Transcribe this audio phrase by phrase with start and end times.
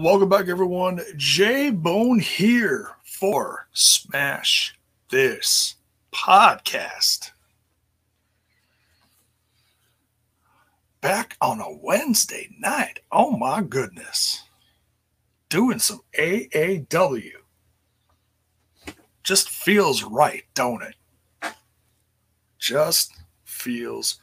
[0.00, 1.00] Welcome back, everyone.
[1.16, 4.78] J Bone here for Smash
[5.10, 5.74] This
[6.14, 7.32] Podcast.
[11.00, 13.00] Back on a Wednesday night.
[13.10, 14.44] Oh my goodness.
[15.48, 17.32] Doing some AAW.
[19.24, 21.54] Just feels right, don't it?
[22.60, 24.20] Just feels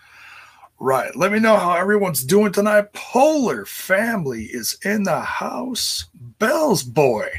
[0.79, 1.15] Right.
[1.15, 2.91] Let me know how everyone's doing tonight.
[2.93, 6.05] Polar family is in the house.
[6.13, 7.29] Bell's boy.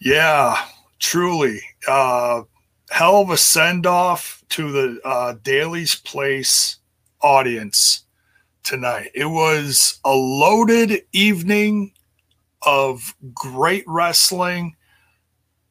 [0.00, 0.56] Yeah,
[0.98, 1.60] truly.
[1.86, 2.42] Uh,
[2.90, 6.78] hell of a send off to the uh, Daily's Place
[7.20, 8.04] audience
[8.62, 9.10] tonight.
[9.14, 11.92] It was a loaded evening
[12.62, 14.74] of great wrestling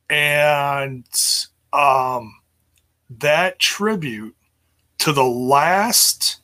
[0.09, 1.05] and
[1.73, 2.39] um,
[3.09, 4.35] that tribute
[4.99, 6.37] to the last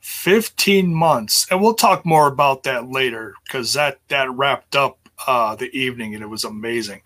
[0.00, 5.54] 15 months and we'll talk more about that later because that that wrapped up uh
[5.56, 7.00] the evening and it was amazing.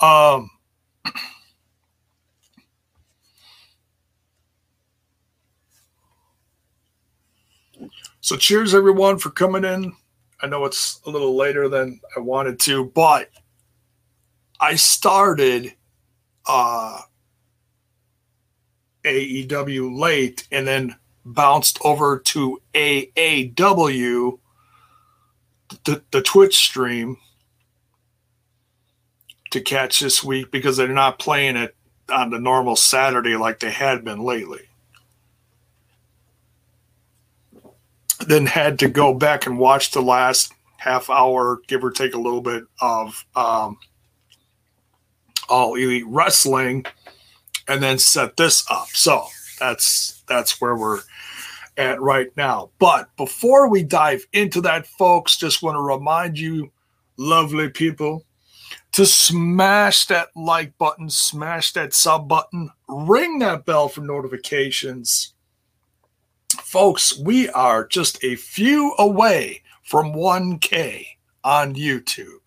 [0.00, 0.50] Um
[8.20, 9.92] so cheers everyone for coming in.
[10.40, 13.30] I know it's a little later than i wanted to but
[14.60, 15.74] i started
[16.46, 17.00] uh
[19.04, 24.38] AEW late and then bounced over to AAW,
[25.84, 27.16] the, the Twitch stream,
[29.50, 31.76] to catch this week because they're not playing it
[32.10, 34.62] on the normal Saturday like they had been lately.
[38.26, 42.20] Then had to go back and watch the last half hour, give or take a
[42.20, 43.78] little bit, of um,
[45.48, 46.84] All Elite Wrestling
[47.68, 48.88] and then set this up.
[48.88, 49.26] So
[49.58, 51.00] that's that's where we're
[51.76, 52.70] at right now.
[52.78, 56.70] But before we dive into that, folks, just want to remind you,
[57.16, 58.24] lovely people,
[58.92, 65.34] to smash that like button, smash that sub button, ring that bell for notifications.
[66.50, 71.06] Folks, we are just a few away from 1K
[71.42, 72.40] on YouTube.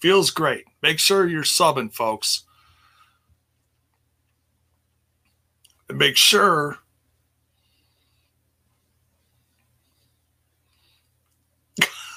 [0.00, 0.64] Feels great.
[0.82, 2.45] Make sure you're subbing, folks.
[5.88, 6.78] And make sure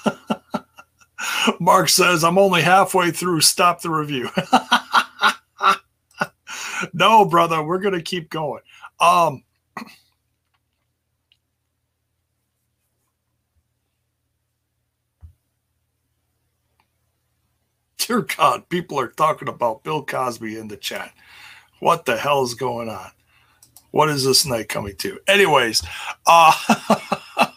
[1.60, 3.40] Mark says, I'm only halfway through.
[3.42, 4.28] Stop the review.
[6.92, 8.62] no, brother, we're going to keep going.
[9.00, 9.44] Um,
[17.98, 21.12] dear God, people are talking about Bill Cosby in the chat.
[21.80, 23.10] What the hell is going on?
[23.90, 25.18] What is this night coming to?
[25.26, 25.82] Anyways,
[26.26, 26.52] uh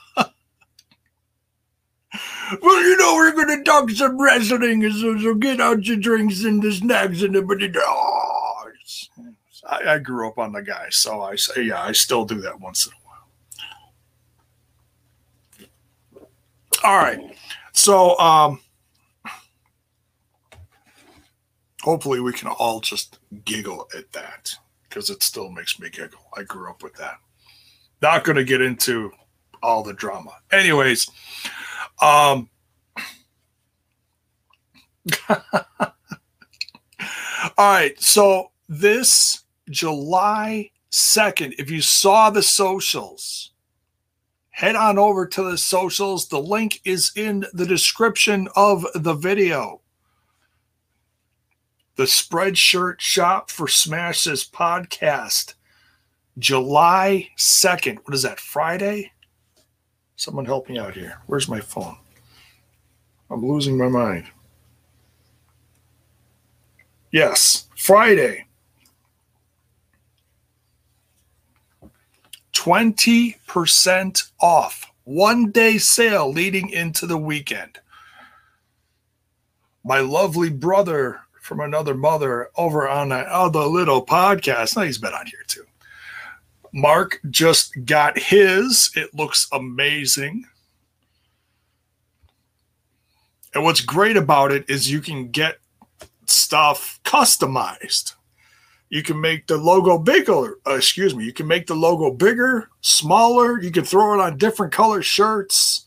[2.61, 6.61] Well, you know, we're gonna talk some wrestling, so, so get out your drinks and
[6.61, 8.69] the snacks and the oh,
[9.67, 12.59] I, I grew up on the guy, so I say yeah, I still do that
[12.59, 12.95] once in a
[16.19, 16.29] while.
[16.83, 17.35] All right.
[17.71, 18.59] So um
[21.81, 24.53] hopefully we can all just giggle at that
[24.93, 26.19] because it still makes me giggle.
[26.37, 27.15] I grew up with that.
[28.01, 29.11] Not going to get into
[29.63, 30.33] all the drama.
[30.51, 31.09] Anyways,
[31.99, 32.47] um,
[35.29, 35.39] all
[37.57, 37.99] right.
[37.99, 43.51] So this July 2nd, if you saw the socials,
[44.51, 46.27] head on over to the socials.
[46.27, 49.81] The link is in the description of the video
[51.95, 55.53] the Spreadshirt Shop for Smash This podcast,
[56.39, 57.99] July 2nd.
[58.03, 59.11] What is that, Friday?
[60.15, 61.19] Someone help me out here.
[61.27, 61.97] Where's my phone?
[63.29, 64.25] I'm losing my mind.
[67.11, 68.45] Yes, Friday.
[72.53, 74.91] 20% off.
[75.03, 77.79] One day sale leading into the weekend.
[79.83, 84.77] My lovely brother from another mother over on the other little podcast.
[84.77, 85.65] Now he's been on here too.
[86.71, 88.89] Mark just got his.
[88.95, 90.45] It looks amazing.
[93.53, 95.57] And what's great about it is you can get
[96.25, 98.13] stuff customized.
[98.89, 100.59] You can make the logo bigger.
[100.65, 101.25] Uh, excuse me.
[101.25, 103.61] You can make the logo bigger, smaller.
[103.61, 105.85] You can throw it on different color shirts,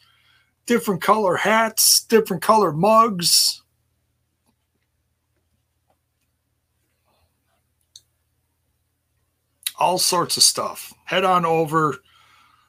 [0.66, 3.62] different color hats, different color mugs.
[9.78, 10.92] All sorts of stuff.
[11.04, 11.96] Head on over,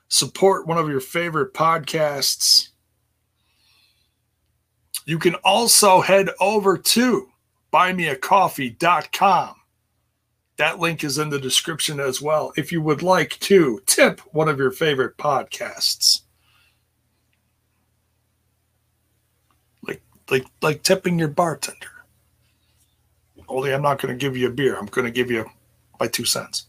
[0.08, 2.70] support one of your favorite podcasts.
[5.06, 7.30] You can also head over to
[7.74, 9.56] buymeacoffee.com.
[10.58, 12.52] That link is in the description as well.
[12.58, 16.22] If you would like to tip one of your favorite podcasts,
[19.84, 21.88] like like like tipping your bartender.
[23.48, 24.78] Only I'm not going to give you a beer.
[24.78, 25.46] I'm going to give you
[26.00, 26.67] my two cents.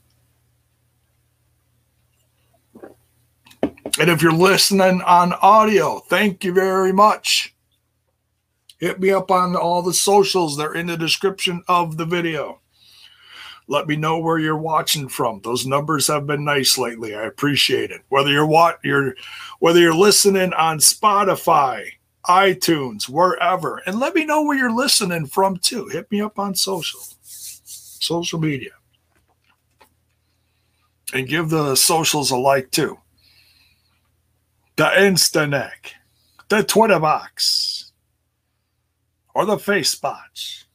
[3.99, 7.55] And if you're listening on audio, thank you very much.
[8.79, 10.57] Hit me up on all the socials.
[10.57, 12.61] They're in the description of the video.
[13.67, 15.41] Let me know where you're watching from.
[15.43, 17.15] Those numbers have been nice lately.
[17.15, 18.03] I appreciate it.
[18.09, 19.15] Whether you're what you're
[19.59, 21.85] whether you're listening on Spotify,
[22.27, 23.83] iTunes, wherever.
[23.87, 25.89] And let me know where you're listening from too.
[25.89, 27.01] Hit me up on social.
[27.23, 28.71] Social media.
[31.13, 32.99] And give the socials a like too.
[34.79, 35.95] The Instaneck,
[36.51, 37.91] the Twitter box,
[39.35, 40.67] or the face spots.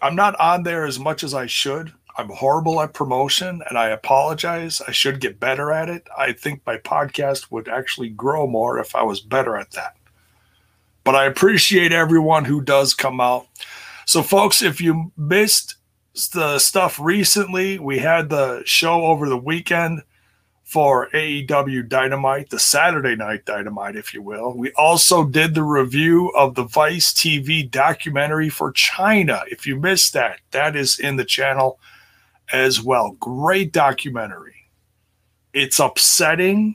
[0.00, 1.92] I'm not on there as much as I should.
[2.16, 4.82] I'm horrible at promotion and I apologize.
[4.86, 6.06] I should get better at it.
[6.16, 9.96] I think my podcast would actually grow more if I was better at that.
[11.02, 13.48] But I appreciate everyone who does come out.
[14.06, 15.74] So, folks, if you missed
[16.34, 20.04] the stuff recently, we had the show over the weekend
[20.74, 24.56] for AEW Dynamite, the Saturday Night Dynamite, if you will.
[24.56, 29.44] We also did the review of the Vice TV documentary for Chyna.
[29.46, 31.78] If you missed that, that is in the channel
[32.52, 33.12] as well.
[33.20, 34.68] Great documentary.
[35.52, 36.74] It's upsetting,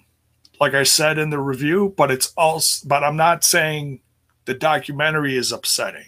[0.62, 4.00] like I said in the review, but it's also, but I'm not saying
[4.45, 6.06] the documentary is upsetting.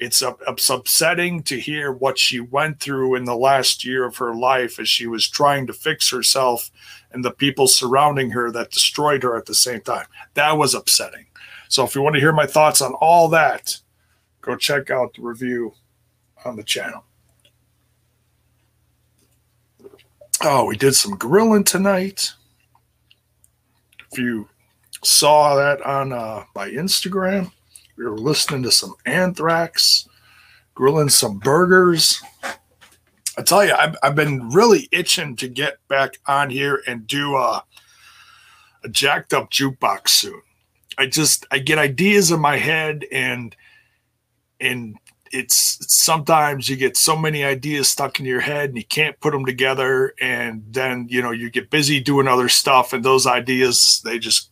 [0.00, 4.78] It's, upsetting to hear what she went through in the last year of her life
[4.78, 6.70] as she was trying to fix herself
[7.12, 10.06] and the people surrounding her that destroyed her at the same time.
[10.34, 11.26] That was upsetting.
[11.68, 13.78] So if you want to hear my thoughts on all that,
[14.40, 15.74] go check out the review
[16.44, 17.04] on the channel.
[20.42, 22.32] Oh, we did some grilling tonight.
[24.12, 24.48] If you
[25.02, 27.50] saw that on uh, my Instagram,
[27.96, 30.08] we were listening to some Anthrax,
[30.74, 32.22] grilling some burgers.
[33.38, 37.36] I tell you, I've, I've been really itching to get back on here and do
[37.36, 37.62] a,
[38.82, 40.42] a jacked up jukebox soon.
[40.98, 43.54] I just I get ideas in my head and
[44.58, 44.96] and
[45.30, 49.30] it's sometimes you get so many ideas stuck in your head and you can't put
[49.30, 54.00] them together and then you know you get busy doing other stuff and those ideas
[54.04, 54.50] they just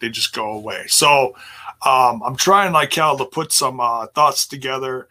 [0.00, 1.36] they just go away so
[1.84, 5.08] um, i'm trying like hell to put some uh, thoughts together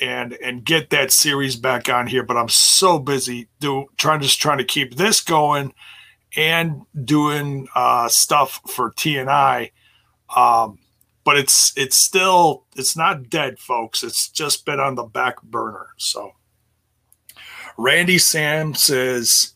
[0.00, 4.40] and and get that series back on here but i'm so busy do trying just
[4.40, 5.72] trying to keep this going
[6.36, 9.70] and doing uh, stuff for tni
[10.34, 10.78] um,
[11.28, 14.02] but it's it's still it's not dead folks.
[14.02, 15.88] It's just been on the back burner.
[15.98, 16.32] So
[17.76, 19.52] randy sam says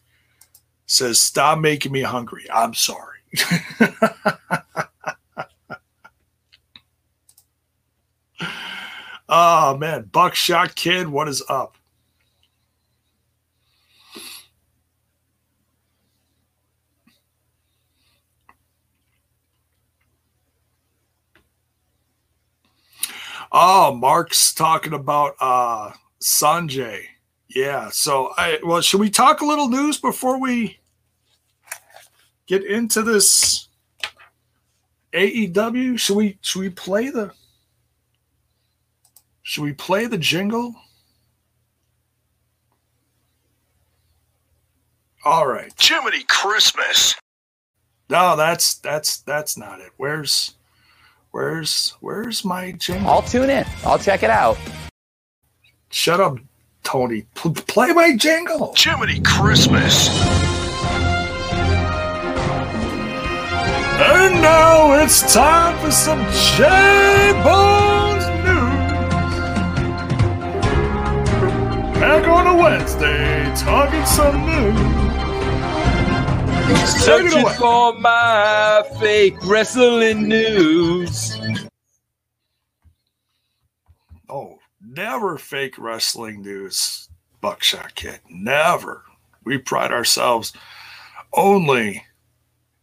[0.85, 2.45] says stop making me hungry.
[2.53, 3.21] I'm sorry
[9.33, 11.77] oh man buckshot kid what is up
[23.55, 25.91] Oh, Mark's talking about uh
[26.23, 27.03] Sanjay.
[27.49, 27.91] Yeah.
[27.91, 30.79] So I well, should we talk a little news before we
[32.47, 33.69] get into this
[35.13, 35.99] AEW?
[35.99, 37.33] Should we should we play the
[39.53, 40.75] should we play the jingle?
[45.27, 45.71] All right.
[45.79, 47.15] Jiminy Christmas.
[48.09, 49.91] No, that's that's that's not it.
[49.99, 50.55] Where's
[51.33, 53.11] Where's where's my jingle?
[53.11, 53.67] I'll tune in.
[53.85, 54.57] I'll check it out.
[55.91, 56.39] Shut up,
[56.83, 57.27] Tony.
[57.35, 58.73] P- play my jingle.
[58.75, 60.09] Jiminy Christmas.
[64.01, 66.25] And now it's time for some
[66.57, 67.33] J
[72.03, 74.77] Back on a Wednesday, talking some news.
[77.01, 81.41] Searching for my fake wrestling news.
[84.29, 87.09] Oh, never fake wrestling news,
[87.41, 88.19] Buckshot Kid.
[88.29, 89.05] Never.
[89.45, 90.53] We pride ourselves
[91.33, 92.05] only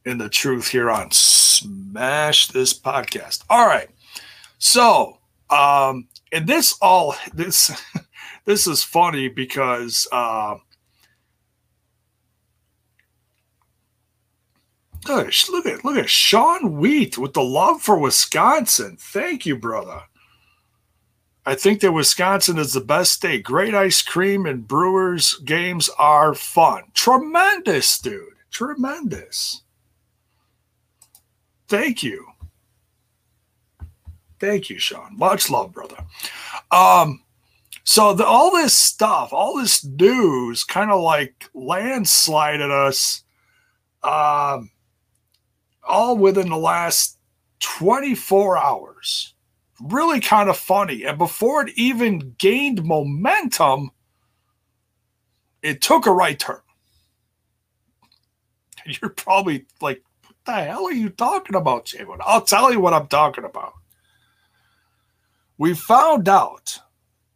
[0.06, 3.44] in the truth here on Smash This Podcast.
[3.50, 3.90] All right.
[4.60, 5.18] So,
[5.50, 7.70] um, and this all this
[8.46, 10.56] this is funny because uh
[15.08, 18.98] Look look at look at Sean Wheat with the love for Wisconsin.
[19.00, 20.02] Thank you, brother.
[21.46, 23.44] I think that Wisconsin is the best state.
[23.44, 26.84] Great ice cream and Brewers games are fun.
[26.94, 28.36] Tremendous, dude.
[28.52, 29.64] Tremendous.
[31.68, 32.28] Thank you.
[34.40, 35.18] Thank you, Sean.
[35.18, 35.98] Much love, brother.
[36.72, 37.24] Um,
[37.90, 43.24] so the, all this stuff, all this news, kind of like landslided us,
[44.04, 44.70] um,
[45.84, 47.18] all within the last
[47.62, 49.34] 24 hours.
[49.82, 51.04] Really kind of funny.
[51.04, 53.90] And before it even gained momentum,
[55.64, 56.62] it took a right turn.
[58.86, 62.20] You're probably like, what the hell are you talking about, J Bone?
[62.24, 63.74] I'll tell you what I'm talking about
[65.60, 66.80] we found out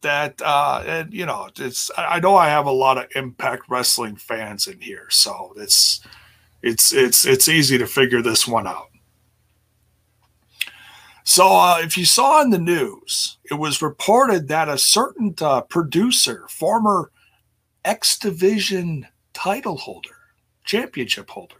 [0.04, 4.16] that uh and you know it's i know i have a lot of impact wrestling
[4.16, 6.06] fans in here so it's
[6.62, 8.90] it's it's it's easy to figure this one out
[11.26, 15.62] so uh, if you saw in the news it was reported that a certain uh,
[15.62, 17.12] producer former
[17.84, 20.18] x division title holder
[20.64, 21.56] championship holder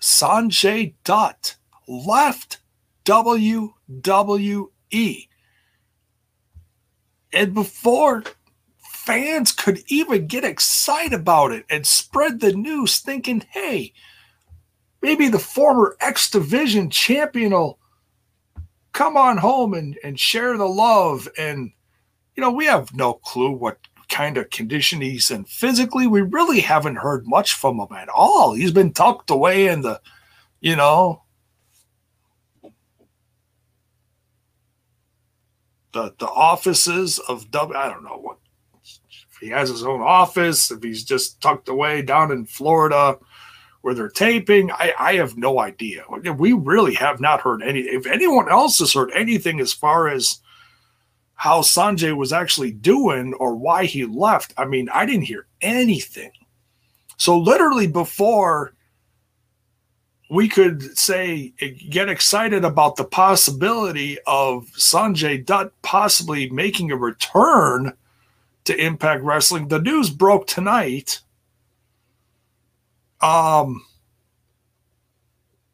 [0.00, 1.54] sanjay dutt
[1.86, 2.58] left
[3.04, 3.68] wwe.
[7.32, 8.24] And before
[8.78, 13.92] fans could even get excited about it and spread the news, thinking, hey,
[15.00, 17.78] maybe the former X Division champion will
[18.92, 21.28] come on home and, and share the love.
[21.36, 21.72] And,
[22.36, 26.06] you know, we have no clue what kind of condition he's in physically.
[26.06, 28.52] We really haven't heard much from him at all.
[28.52, 30.00] He's been tucked away in the,
[30.60, 31.21] you know,
[35.92, 37.78] the the offices of W.
[37.78, 38.38] I don't know what
[38.82, 43.18] if he has his own office, if he's just tucked away down in Florida
[43.82, 44.70] where they're taping.
[44.70, 46.04] I, I have no idea.
[46.36, 47.80] We really have not heard any.
[47.80, 50.40] If anyone else has heard anything as far as
[51.34, 56.30] how Sanjay was actually doing or why he left, I mean, I didn't hear anything.
[57.16, 58.74] So literally before
[60.32, 61.52] we could say
[61.90, 67.92] get excited about the possibility of Sanjay Dutt possibly making a return
[68.64, 69.68] to Impact Wrestling.
[69.68, 71.20] The news broke tonight
[73.20, 73.84] um,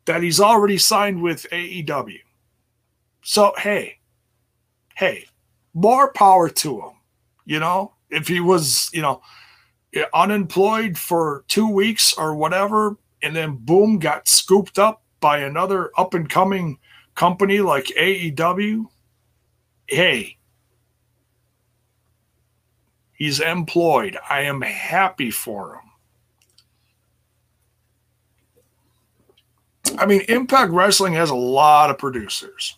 [0.06, 2.18] that he's already signed with AEW.
[3.22, 3.98] So hey,
[4.96, 5.26] hey,
[5.72, 6.92] more power to him.
[7.44, 9.22] You know, if he was, you know,
[10.12, 16.14] unemployed for two weeks or whatever, and then boom, got scooped up by another up
[16.14, 16.78] and coming
[17.14, 18.86] company like AEW.
[19.86, 20.36] Hey,
[23.12, 24.16] he's employed.
[24.28, 25.80] I am happy for him.
[29.98, 32.76] I mean, Impact Wrestling has a lot of producers.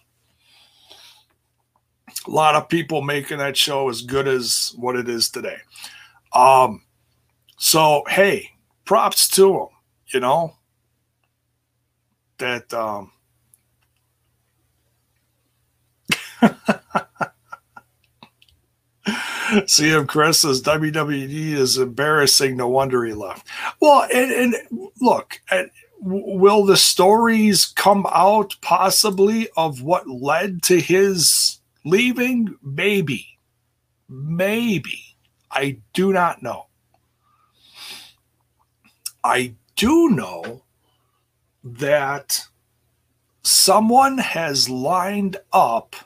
[2.27, 5.59] A lot of people making that show as good as what it is today.
[6.33, 6.83] Um,
[7.59, 8.51] so hey,
[8.85, 9.69] props to them
[10.13, 10.57] you know,
[12.39, 13.13] that um,
[19.47, 22.57] CM Chris says WWE is embarrassing.
[22.57, 23.47] No wonder he left.
[23.81, 24.57] Well, and, and
[25.01, 32.57] look, and will the stories come out possibly of what led to his leaving?
[32.63, 33.27] Maybe.
[34.09, 35.03] Maybe.
[35.51, 36.67] I do not know.
[39.23, 40.61] I do know
[41.65, 42.47] that
[43.43, 45.97] someone has lined up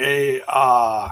[0.00, 1.10] a uh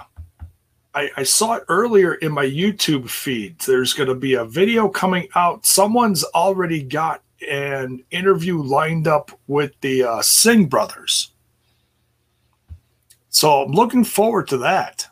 [0.93, 3.61] I, I saw it earlier in my YouTube feed.
[3.61, 5.65] There's going to be a video coming out.
[5.65, 11.31] Someone's already got an interview lined up with the uh, Singh brothers.
[13.29, 15.07] So I'm looking forward to that.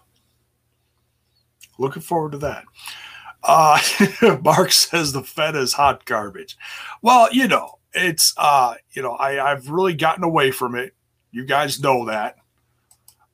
[1.78, 2.64] Looking forward to that.
[3.48, 3.80] Uh,
[4.44, 6.56] Mark says the Fed is hot garbage.
[7.00, 10.94] Well, you know, it's uh, you know, I, I've really gotten away from it.
[11.32, 12.36] You guys know that.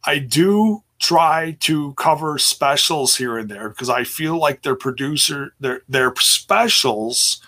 [0.05, 5.55] I do try to cover specials here and there because I feel like their producer,
[5.59, 7.43] their their specials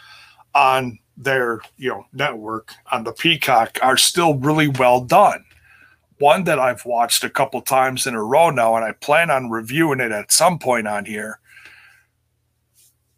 [0.53, 5.45] on their you know network on the Peacock are still really well done.
[6.19, 9.51] One that I've watched a couple times in a row now, and I plan on
[9.51, 11.39] reviewing it at some point on here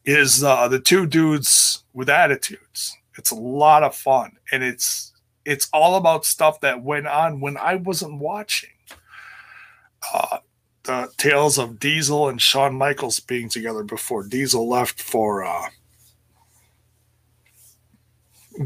[0.08, 2.96] is uh, the two dudes with attitudes.
[3.18, 5.12] It's a lot of fun, and it's
[5.44, 8.70] it's all about stuff that went on when I wasn't watching.
[10.14, 10.38] Uh,
[10.84, 15.68] the tales of Diesel and Shawn Michaels being together before Diesel left for uh,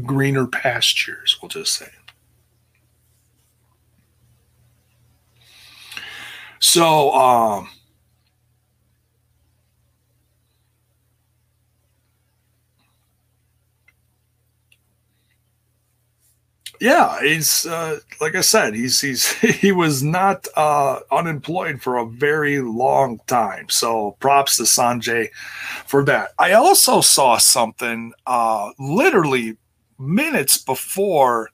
[0.05, 1.89] greener pastures, we'll just say.
[6.59, 7.69] So, um,
[16.83, 22.05] yeah, he's uh, like I said, he's he's he was not uh, unemployed for a
[22.05, 23.69] very long time.
[23.69, 25.29] So props to Sanjay
[25.87, 26.31] for that.
[26.37, 29.55] I also saw something uh, literally
[29.97, 31.51] minutes before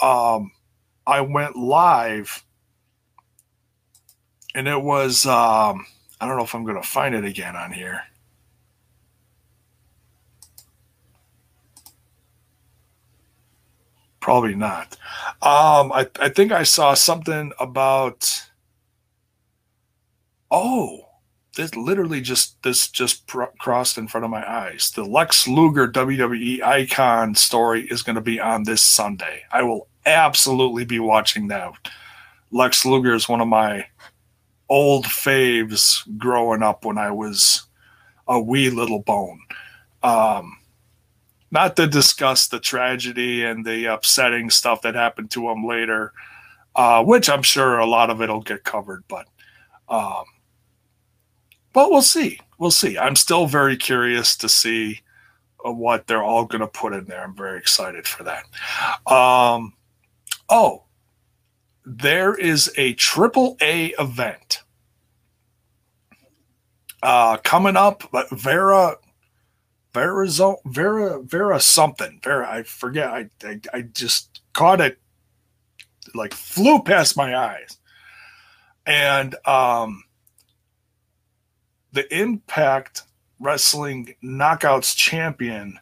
[0.00, 0.50] um,
[1.06, 2.42] I went live,
[4.54, 5.84] and it was um,
[6.22, 8.00] I don't know if I'm going to find it again on here.
[14.28, 14.94] Probably not.
[15.40, 18.44] Um, I, I think I saw something about.
[20.50, 21.06] Oh,
[21.56, 24.92] this literally just this just pr- crossed in front of my eyes.
[24.94, 29.44] The Lex Luger WWE Icon story is going to be on this Sunday.
[29.50, 31.72] I will absolutely be watching that.
[32.50, 33.86] Lex Luger is one of my
[34.68, 37.62] old faves growing up when I was
[38.26, 39.40] a wee little bone.
[40.02, 40.58] Um,
[41.50, 46.12] not to discuss the tragedy and the upsetting stuff that happened to him later,
[46.76, 49.26] uh, which I'm sure a lot of it'll get covered, but
[49.88, 50.24] um,
[51.72, 52.40] but we'll see.
[52.58, 52.98] We'll see.
[52.98, 55.00] I'm still very curious to see
[55.64, 57.22] uh, what they're all going to put in there.
[57.22, 58.44] I'm very excited for that.
[59.10, 59.74] Um,
[60.48, 60.84] oh,
[61.86, 64.62] there is a triple A event
[67.02, 68.96] uh, coming up, but Vera
[69.92, 70.26] Vera
[70.66, 72.20] Vera Vera something.
[72.22, 73.08] Vera, I forget.
[73.08, 74.98] I, I I just caught it
[76.14, 77.78] like flew past my eyes.
[78.86, 80.04] And um
[81.92, 83.02] the Impact
[83.40, 85.78] Wrestling Knockouts champion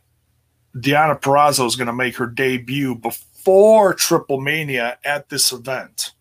[0.76, 6.12] Deonna Purrazzo is going to make her debut before Triple Mania at this event.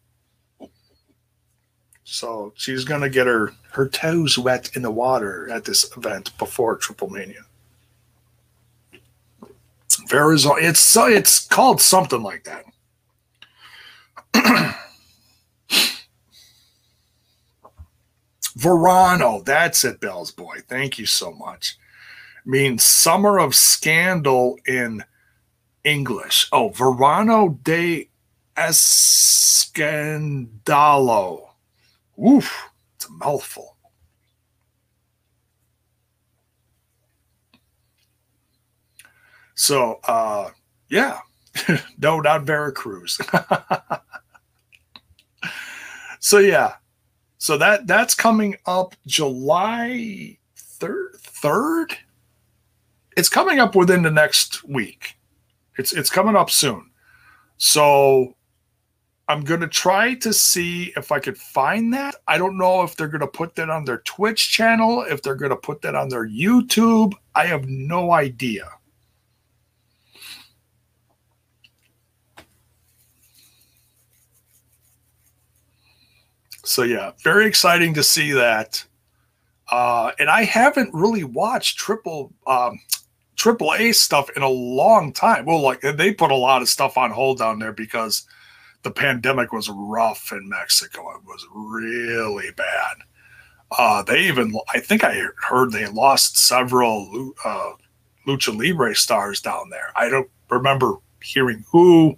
[2.03, 6.37] So she's going to get her her toes wet in the water at this event
[6.37, 7.44] before Triple Mania.
[10.07, 10.61] Verizon.
[10.61, 12.65] It's it's called something like that.
[18.55, 20.59] Verano, that's it, Bell's boy.
[20.67, 21.77] Thank you so much.
[22.45, 25.03] Means summer of scandal in
[25.83, 26.47] English.
[26.51, 28.09] Oh, Verano de
[28.55, 29.75] Escandalo.
[32.17, 33.74] Oof, it's a mouthful.
[39.55, 40.51] So, uh,
[40.89, 41.19] yeah,
[41.97, 43.19] no, not Veracruz.
[46.19, 46.73] so, yeah,
[47.37, 50.37] so that that's coming up July
[51.45, 51.97] third.
[53.15, 55.15] It's coming up within the next week.
[55.77, 56.89] It's it's coming up soon.
[57.57, 58.35] So
[59.27, 62.15] I'm to try to see if I could find that.
[62.27, 65.55] I don't know if they're to put that on their Twitch channel, if they're to
[65.55, 67.13] put that on their YouTube.
[67.33, 68.69] I have no idea.
[76.65, 78.83] So yeah, very exciting to see that.
[79.71, 82.79] Uh, and I haven't really watched triple um,
[83.35, 85.45] triple A stuff in a long time.
[85.45, 88.25] Well, like they put a lot of stuff on hold down there because
[88.83, 91.01] the pandemic was rough in Mexico.
[91.15, 92.97] It was really bad.
[93.77, 97.71] Uh, they even, I think I heard they lost several uh,
[98.27, 99.91] lucha libre stars down there.
[99.95, 102.17] I don't remember hearing who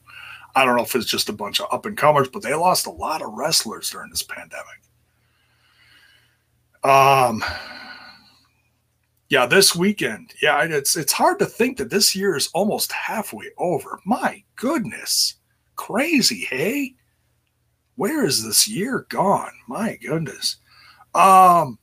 [0.58, 2.88] I don't know if it's just a bunch of up and comers, but they lost
[2.88, 4.82] a lot of wrestlers during this pandemic.
[6.84, 7.44] Um,
[9.30, 10.34] yeah, this weekend.
[10.42, 14.00] Yeah, it's it's hard to think that this year is almost halfway over.
[14.04, 15.36] My goodness,
[15.76, 16.96] crazy, hey?
[17.94, 19.54] Where is this year gone?
[19.68, 20.58] My goodness.
[21.14, 21.78] Um,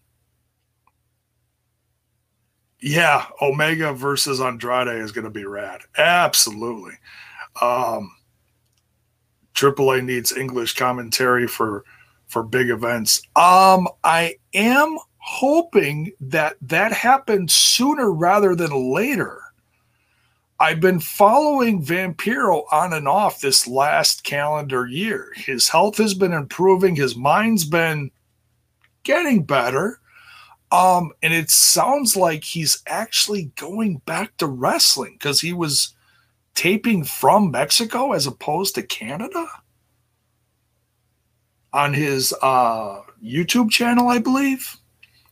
[2.81, 5.83] yeah, Omega versus Andrade is going to be rad.
[5.97, 6.95] Absolutely.
[7.63, 8.11] Um,
[9.55, 11.85] AAA needs English commentary for
[12.27, 13.23] for big events.
[13.37, 19.41] Um, I am hoping that that happens sooner rather than later.
[20.61, 25.33] I've been following Vampiro on and off this last calendar year.
[25.35, 28.11] His health has been improving, his mind's been
[29.03, 30.01] getting better.
[30.73, 35.94] Um, and it sounds like he's actually going back to wrestling because he was
[36.55, 39.47] taping from Mexico as opposed to Canada
[41.73, 44.77] on his uh, YouTube channel, I believe,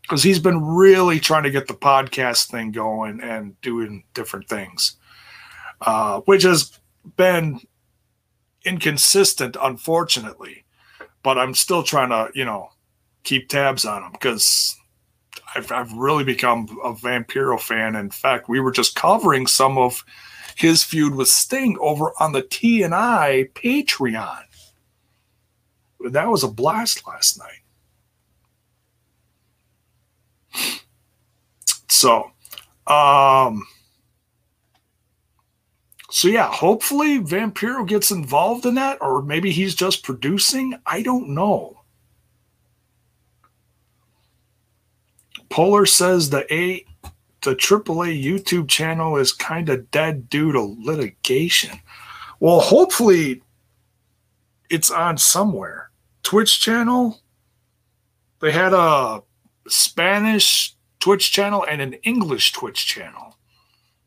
[0.02, 4.96] because he's been really trying to get the podcast thing going and doing different things.
[5.82, 6.78] uh, which has
[7.16, 7.60] been
[8.64, 10.64] inconsistent, unfortunately.
[11.22, 12.70] But I'm still trying to, you know,
[13.24, 14.76] keep tabs on him because
[15.54, 17.96] I've, I've really become a Vampiro fan.
[17.96, 20.04] In fact, we were just covering some of
[20.56, 24.42] his feud with Sting over on the T and I Patreon.
[26.10, 27.62] That was a blast last night.
[31.88, 32.32] So,
[32.86, 33.64] um,
[36.10, 40.74] so yeah, hopefully Vampiro gets involved in that, or maybe he's just producing.
[40.84, 41.82] I don't know.
[45.48, 46.84] Polar says the A
[47.42, 51.78] the AAA YouTube channel is kind of dead due to litigation.
[52.40, 53.42] Well, hopefully
[54.70, 55.90] it's on somewhere.
[56.22, 57.20] Twitch channel.
[58.40, 59.22] They had a
[59.68, 63.36] Spanish Twitch channel and an English Twitch channel.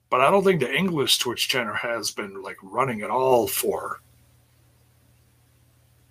[0.10, 4.02] But I don't think the English Twitch channel has been like running at all for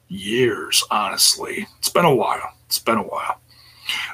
[0.08, 1.66] years, honestly.
[1.78, 2.52] It's been a while.
[2.66, 3.40] It's been a while.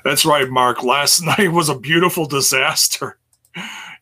[0.05, 0.83] That's right, Mark.
[0.83, 3.19] Last night was a beautiful disaster.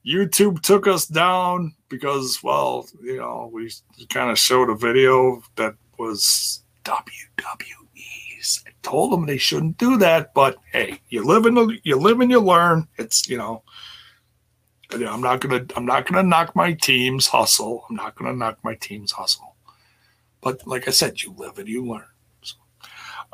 [0.07, 3.71] YouTube took us down because, well, you know, we
[4.09, 8.65] kind of showed a video that was WWE's.
[8.67, 12.31] I told them they shouldn't do that, but hey, you live and you live and
[12.31, 12.87] you learn.
[12.97, 13.63] It's you know,
[14.91, 17.85] I'm not gonna I'm not gonna knock my team's hustle.
[17.91, 19.57] I'm not gonna knock my team's hustle.
[20.41, 22.07] But like I said, you live and you learn.
[22.43, 22.57] So,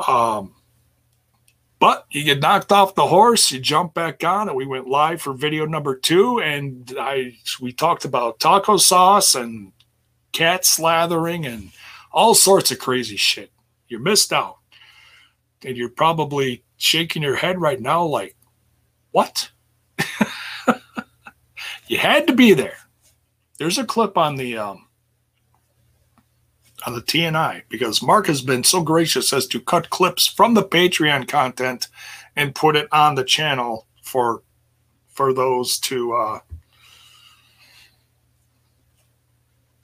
[0.08, 0.54] um,
[1.84, 5.20] but you get knocked off the horse, you jump back on, and we went live
[5.20, 6.40] for video number two.
[6.40, 9.70] And I we talked about taco sauce and
[10.32, 11.72] cat slathering and
[12.10, 13.52] all sorts of crazy shit.
[13.86, 14.60] You missed out.
[15.62, 18.34] And you're probably shaking your head right now, like,
[19.10, 19.50] what?
[21.86, 22.78] you had to be there.
[23.58, 24.86] There's a clip on the um,
[26.86, 30.62] on the TNI because Mark has been so gracious as to cut clips from the
[30.62, 31.88] Patreon content
[32.36, 34.42] and put it on the channel for
[35.08, 36.38] for those to uh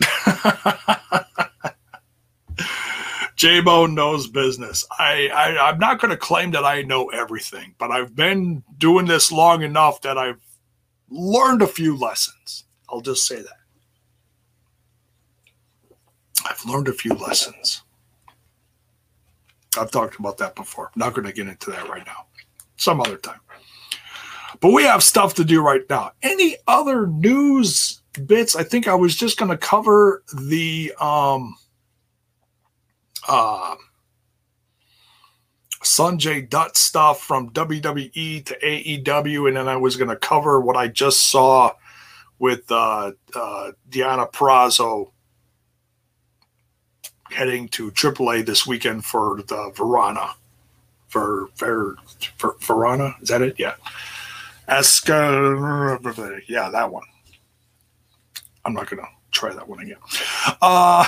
[3.37, 4.85] J Bone knows business.
[4.99, 9.07] I, I I'm not going to claim that I know everything, but I've been doing
[9.07, 10.43] this long enough that I've
[11.09, 12.65] learned a few lessons.
[12.91, 13.60] I'll just say that.
[16.47, 17.83] I've learned a few lessons.
[19.79, 20.91] I've talked about that before.
[20.95, 22.27] I'm not going to get into that right now.
[22.77, 23.41] Some other time.
[24.61, 26.13] But we have stuff to do right now.
[26.23, 28.57] Any other news bits?
[28.57, 31.57] I think I was just going to cover the um
[33.29, 33.77] uh
[35.83, 40.77] Sanjay Dutt stuff from WWE to AEW, and then I was going to cover what
[40.77, 41.73] I just saw
[42.39, 45.13] with uh, uh, Deonna Purrazzo
[47.31, 50.33] heading to AAA this weekend for the Verana.
[51.09, 51.97] For for
[52.37, 53.57] for Verana, is that it?
[53.59, 53.75] Yeah.
[54.69, 57.03] Esca, yeah, that one.
[58.65, 59.97] I'm not gonna try that one again.
[60.63, 61.05] Uh,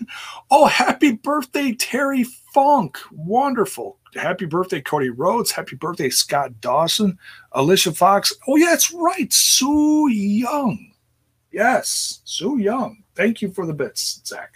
[0.50, 2.98] oh, happy birthday, Terry Funk!
[3.12, 3.98] Wonderful.
[4.14, 5.50] Happy birthday, Cody Rhodes.
[5.50, 7.18] Happy birthday, Scott Dawson.
[7.52, 8.32] Alicia Fox.
[8.46, 9.32] Oh, yeah, that's right.
[9.32, 10.92] Su Yung.
[11.52, 13.02] Yes, Su Yung.
[13.14, 14.54] Thank you for the bits, Zach.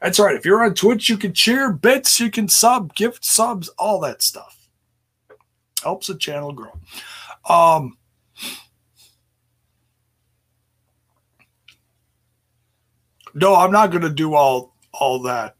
[0.00, 0.36] That's right.
[0.36, 4.22] If you're on Twitch, you can cheer bits, you can sub, gift subs, all that
[4.22, 4.68] stuff.
[5.82, 6.78] Helps the channel grow.
[7.48, 7.96] Um,
[13.34, 15.56] no, I'm not going to do all all that.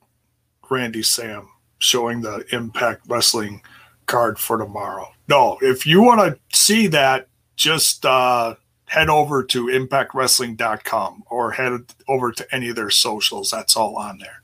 [0.71, 1.49] Randy Sam
[1.79, 3.63] showing the Impact Wrestling
[4.07, 5.09] card for tomorrow.
[5.29, 8.55] No, if you want to see that, just uh,
[8.89, 11.73] head over to impactwrestling.com or head
[12.09, 13.51] over to any of their socials.
[13.51, 14.43] That's all on there.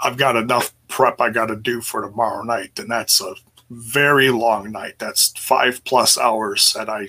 [0.00, 3.34] I've got enough prep I got to do for tomorrow night, and that's a
[3.70, 4.94] very long night.
[4.98, 7.08] That's five plus hours that I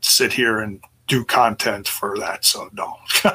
[0.00, 2.44] sit here and do content for that.
[2.44, 2.96] So, no.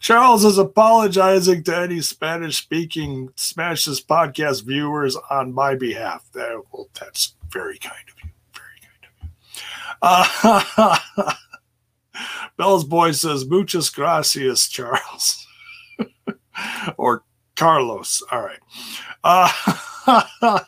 [0.00, 6.24] Charles is apologizing to any Spanish speaking Smashes podcast viewers on my behalf.
[6.32, 8.30] That, well, that's very kind of you.
[8.54, 10.40] Very kind of
[10.76, 11.22] you.
[11.22, 11.32] Uh,
[12.56, 15.46] Bell's boy says, Muchas gracias, Charles.
[16.96, 17.24] or
[17.56, 18.22] Carlos.
[18.30, 18.60] All right.
[19.24, 19.50] Uh,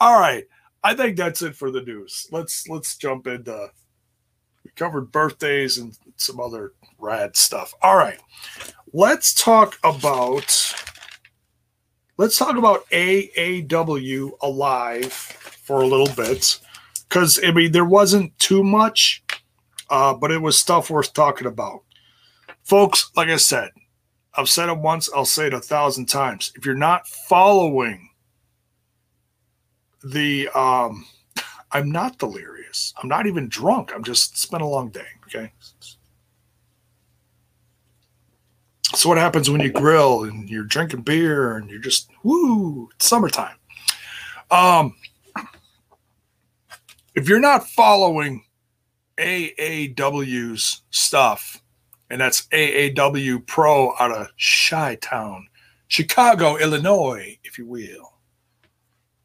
[0.00, 0.44] all right.
[0.84, 2.28] I think that's it for the news.
[2.30, 3.70] Let's let's jump into
[4.74, 7.74] covered birthdays and some other rad stuff.
[7.82, 8.18] All right,
[8.92, 10.74] let's talk about
[12.16, 16.58] let's talk about AAW alive for a little bit
[17.08, 19.22] because I mean there wasn't too much,
[19.90, 21.82] uh, but it was stuff worth talking about,
[22.62, 23.10] folks.
[23.14, 23.70] Like I said,
[24.36, 26.52] I've said it once, I'll say it a thousand times.
[26.56, 28.10] If you're not following
[30.04, 31.06] the, um,
[31.72, 32.55] I'm not delirious.
[32.98, 33.92] I'm not even drunk.
[33.94, 35.06] I'm just been a long day.
[35.26, 35.52] Okay.
[38.94, 42.88] So what happens when you grill and you're drinking beer and you're just woo?
[42.94, 43.56] It's summertime.
[44.50, 44.94] Um,
[47.14, 48.44] if you're not following
[49.18, 51.62] AAW's stuff,
[52.10, 55.48] and that's AAW Pro out of Chi Town,
[55.88, 58.14] Chicago, Illinois, if you will,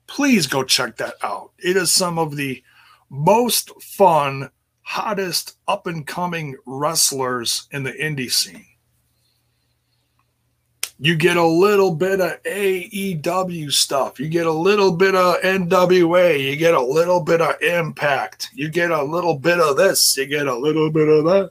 [0.07, 1.51] please go check that out.
[1.59, 2.63] It is some of the
[3.11, 4.49] most fun,
[4.81, 8.65] hottest up and coming wrestlers in the indie scene
[11.03, 14.19] you get a little bit of AEW stuff.
[14.19, 16.39] You get a little bit of NWA.
[16.39, 18.49] You get a little bit of Impact.
[18.53, 20.15] You get a little bit of this.
[20.15, 21.49] You get a little bit of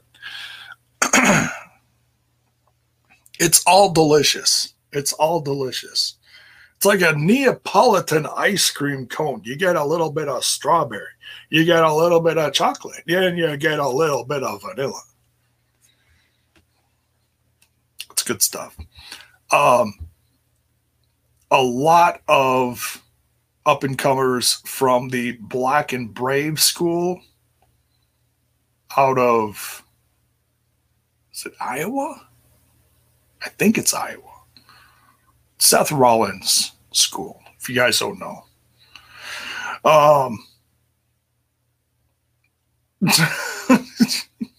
[1.01, 1.51] that.
[3.41, 4.73] it's all delicious.
[4.93, 6.15] It's all delicious.
[6.81, 9.41] It's like a Neapolitan ice cream cone.
[9.43, 11.05] You get a little bit of strawberry.
[11.51, 13.03] You get a little bit of chocolate.
[13.07, 14.99] And you get a little bit of vanilla.
[18.09, 18.75] It's good stuff
[19.51, 19.93] um,
[21.49, 23.03] a lot of
[23.65, 27.21] up and comers from the Black and Brave school
[28.97, 29.83] out of
[31.33, 32.27] is it Iowa?
[33.43, 34.30] I think it's Iowa.
[35.61, 38.45] Seth Rollins school, if you guys don't know.
[39.85, 40.39] Um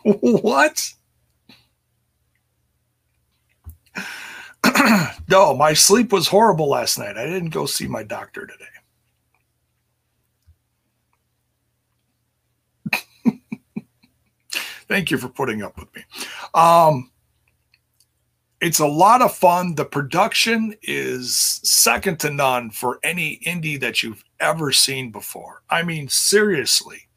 [0.05, 0.93] what?
[5.29, 7.19] no, my sleep was horrible last night.
[7.19, 8.65] I didn't go see my doctor today.
[14.89, 16.03] Thank you for putting up with me.
[16.55, 17.12] Um,
[18.63, 19.75] it's a lot of fun.
[19.75, 25.63] The production is second to none for any indie that you've ever seen before.
[25.69, 27.09] I mean, seriously,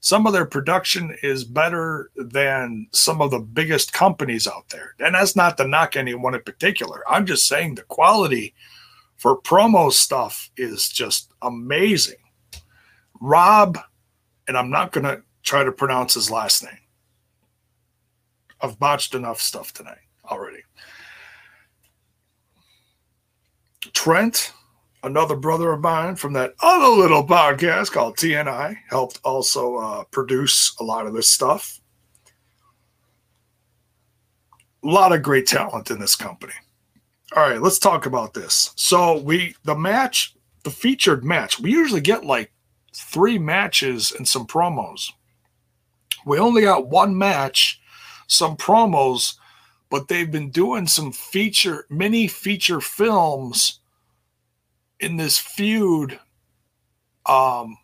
[0.00, 4.96] some of their production is better than some of the biggest companies out there.
[4.98, 7.04] And that's not to knock anyone in particular.
[7.08, 8.52] I'm just saying the quality
[9.18, 12.16] for promo stuff is just amazing.
[13.20, 13.78] Rob,
[14.48, 16.72] and I'm not going to try to pronounce his last name.
[18.60, 20.62] I've botched enough stuff tonight already.
[23.92, 24.52] Trent
[25.02, 30.74] another brother of mine from that other little podcast called TNI helped also uh, produce
[30.80, 31.80] a lot of this stuff.
[34.84, 36.52] A lot of great talent in this company.
[37.36, 38.72] All right, let's talk about this.
[38.76, 42.52] So we the match, the featured match, we usually get like
[42.94, 45.12] three matches and some promos.
[46.24, 47.80] We only got one match,
[48.28, 49.34] some promos,
[49.90, 53.80] but they've been doing some feature mini feature films
[55.00, 56.18] in this feud
[57.26, 57.76] um,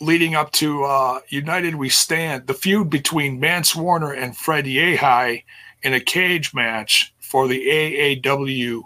[0.00, 5.44] leading up to uh, United We Stand, the feud between Mance Warner and Fred Yehi
[5.82, 8.82] in a cage match for the AAW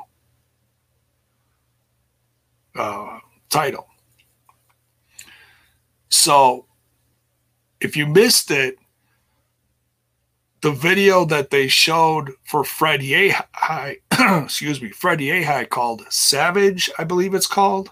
[2.77, 3.89] uh, title.
[6.11, 6.67] So
[7.81, 8.77] if you missed it,
[10.65, 13.99] the video that they showed for Fred Yehi,
[14.45, 17.91] excuse me, Fred Yehi called Savage, I believe it's called.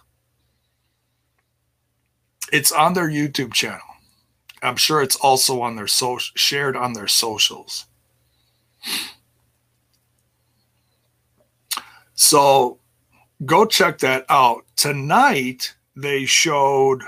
[2.51, 3.83] It's on their YouTube channel.
[4.63, 7.85] I'm sure it's also on their social shared on their socials.
[12.15, 12.79] So
[13.45, 14.65] go check that out.
[14.77, 17.03] Tonight they showed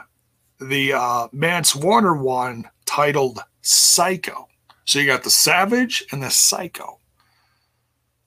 [0.60, 4.48] the uh, Mance Warner one titled Psycho.
[4.84, 6.98] So you got the savage and the psycho.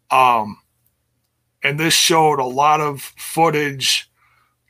[0.10, 0.60] Um,
[1.64, 4.10] and this showed a lot of footage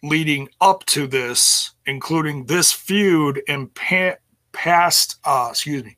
[0.03, 4.15] leading up to this, including this feud and pa-
[4.51, 5.97] past, uh, excuse me,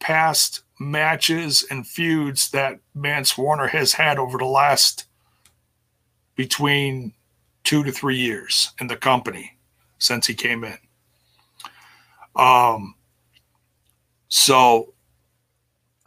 [0.00, 5.06] past matches and feuds that Mance Warner has had over the last
[6.34, 7.14] between
[7.64, 9.58] two to three years in the company
[9.98, 10.78] since he came in.
[12.34, 12.96] Um,
[14.28, 14.91] so,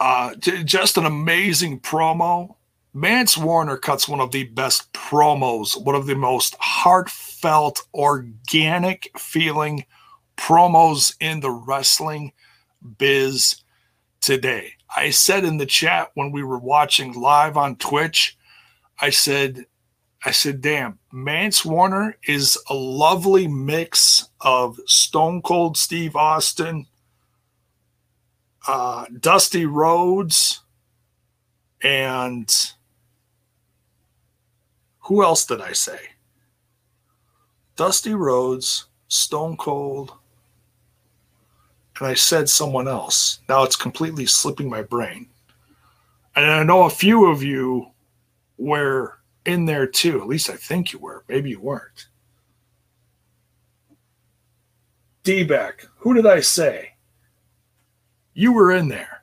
[0.00, 2.56] uh, just an amazing promo.
[2.92, 9.84] Mance Warner cuts one of the best promos, one of the most heartfelt, organic feeling
[10.36, 12.32] promos in the wrestling
[12.98, 13.62] biz
[14.20, 14.72] today.
[14.94, 18.36] I said in the chat when we were watching live on Twitch,
[18.98, 19.66] I said,
[20.24, 26.86] I said, damn, Mance Warner is a lovely mix of Stone Cold Steve Austin,
[28.66, 30.60] uh, Dusty Rhodes,
[31.82, 32.52] and
[35.00, 35.98] who else did I say?
[37.76, 40.12] Dusty Rhodes, Stone Cold,
[41.98, 43.40] and I said someone else.
[43.48, 45.28] Now it's completely slipping my brain.
[46.34, 47.88] And I know a few of you
[48.58, 50.20] were in there too.
[50.20, 51.24] At least I think you were.
[51.28, 52.08] Maybe you weren't.
[55.22, 55.86] D back.
[55.98, 56.95] Who did I say?
[58.38, 59.22] You were in there.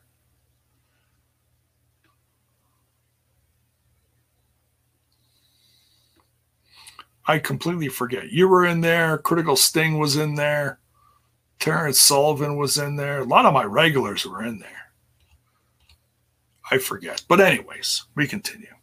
[7.27, 8.31] I completely forget.
[8.31, 9.19] You were in there.
[9.19, 10.79] Critical Sting was in there.
[11.59, 13.19] Terrence Sullivan was in there.
[13.19, 14.91] A lot of my regulars were in there.
[16.71, 17.23] I forget.
[17.29, 18.73] But, anyways, we continue.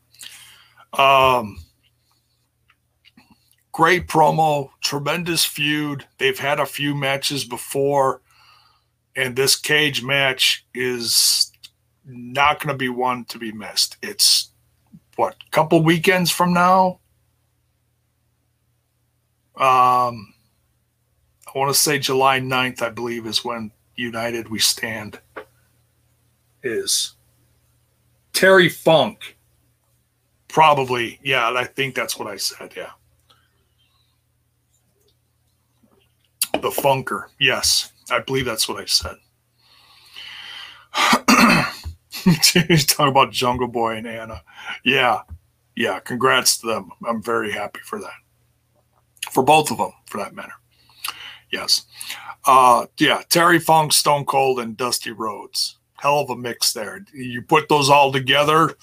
[0.92, 1.58] Um,
[3.72, 6.06] great promo, tremendous feud.
[6.18, 8.22] They've had a few matches before,
[9.16, 11.52] and this cage match is
[12.04, 13.96] not going to be one to be missed.
[14.02, 14.50] It's
[15.16, 17.00] what, couple weekends from now?
[19.56, 20.32] Um,
[21.54, 25.20] I want to say July 9th, I believe, is when United We Stand
[26.62, 27.16] is.
[28.32, 29.36] Terry Funk.
[30.48, 31.20] Probably.
[31.22, 32.72] Yeah, I think that's what I said.
[32.76, 32.90] Yeah.
[36.54, 37.26] The Funker.
[37.38, 39.16] Yes, I believe that's what I said.
[42.88, 44.42] Talking about Jungle Boy and Anna.
[44.84, 45.20] Yeah.
[45.76, 46.00] Yeah.
[46.00, 46.90] Congrats to them.
[47.06, 48.12] I'm very happy for that.
[49.30, 50.52] For both of them, for that matter.
[51.52, 51.86] Yes.
[52.44, 53.22] Uh, yeah.
[53.28, 57.04] Terry Funk, Stone Cold, and Dusty Rhodes hell of a mix there.
[57.12, 58.74] You put those all together,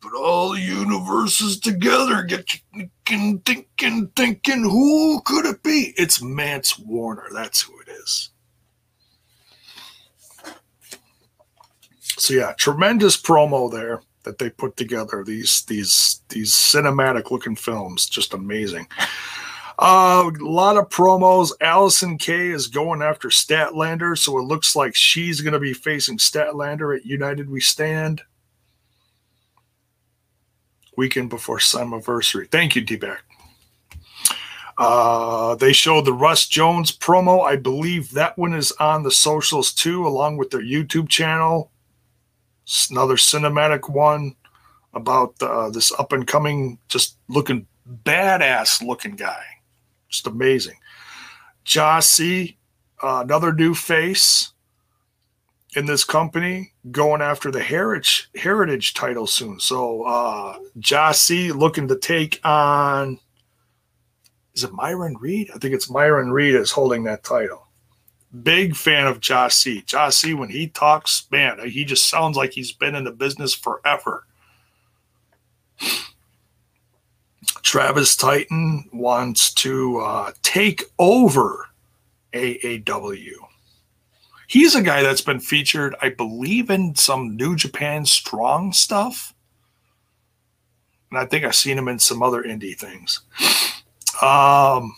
[0.00, 5.94] put all the universes together, get you thinking, thinking, thinking, who could it be?
[5.96, 7.28] It's Mance Warner.
[7.32, 8.30] That's who it is.
[12.16, 15.24] So yeah, tremendous promo there that they put together.
[15.24, 18.86] These these these cinematic looking films, just amazing.
[19.76, 21.50] Uh, a lot of promos.
[21.60, 26.18] Allysin Kay is going after Statlander, so it looks like she's going to be facing
[26.18, 28.22] Statlander at United We Stand.
[30.96, 32.50] Weekend before Slammiversary.
[32.50, 33.22] Thank you, D-Back.
[34.76, 37.44] Uh, they showed the Russ Jones promo.
[37.44, 41.70] I believe that one is on the socials too, along with their YouTube channel.
[42.64, 44.34] It's another cinematic one
[44.94, 47.66] about uh, this up and coming, just looking
[48.04, 49.42] badass looking guy.
[50.08, 50.76] Just amazing.
[51.64, 52.56] Jossie,
[53.02, 54.53] uh, another new face
[55.76, 59.60] in this company, going after the heritage heritage title soon.
[59.60, 63.18] So uh Jossie looking to take on
[64.54, 65.50] is it Myron Reed?
[65.54, 67.66] I think it's Myron Reed is holding that title.
[68.42, 69.84] Big fan of Jossie.
[69.84, 74.26] Jossie, when he talks, man, he just sounds like he's been in the business forever.
[77.62, 81.68] Travis Titan wants to uh, take over
[82.32, 83.32] AAW.
[84.46, 89.34] He's a guy that's been featured, I believe, in some New Japan Strong stuff.
[91.10, 93.20] And I think I've seen him in some other indie things.
[94.22, 94.96] Um,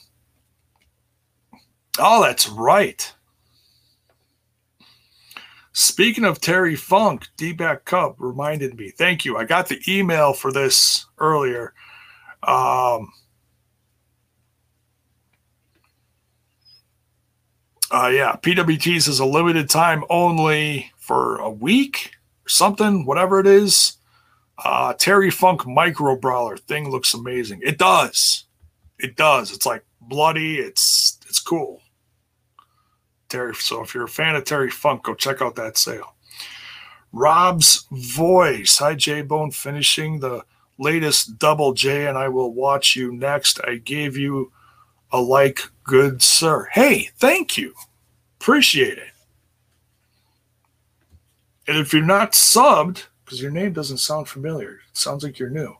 [1.98, 3.12] oh, that's right.
[5.72, 8.90] Speaking of Terry Funk, D Back Cup reminded me.
[8.90, 9.36] Thank you.
[9.36, 11.74] I got the email for this earlier.
[12.42, 13.12] Um,
[17.90, 22.12] uh, yeah, PWTs is a limited time only for a week
[22.44, 23.96] or something, whatever it is.
[24.64, 27.60] Uh, Terry Funk micro brawler thing looks amazing.
[27.62, 28.44] It does.
[28.98, 29.52] It does.
[29.52, 30.58] It's like bloody.
[30.58, 31.82] It's it's cool.
[33.28, 33.54] Terry.
[33.54, 36.14] So if you're a fan of Terry Funk, go check out that sale.
[37.12, 38.78] Rob's voice.
[38.78, 39.50] Hi, J Bone.
[39.50, 40.44] Finishing the
[40.78, 43.60] latest Double J, and I will watch you next.
[43.64, 44.52] I gave you
[45.16, 46.68] a like, good sir.
[46.72, 47.74] Hey, thank you.
[48.38, 49.08] Appreciate it.
[51.66, 55.50] And if you're not subbed, because your name doesn't sound familiar, it sounds like you're
[55.50, 55.74] new.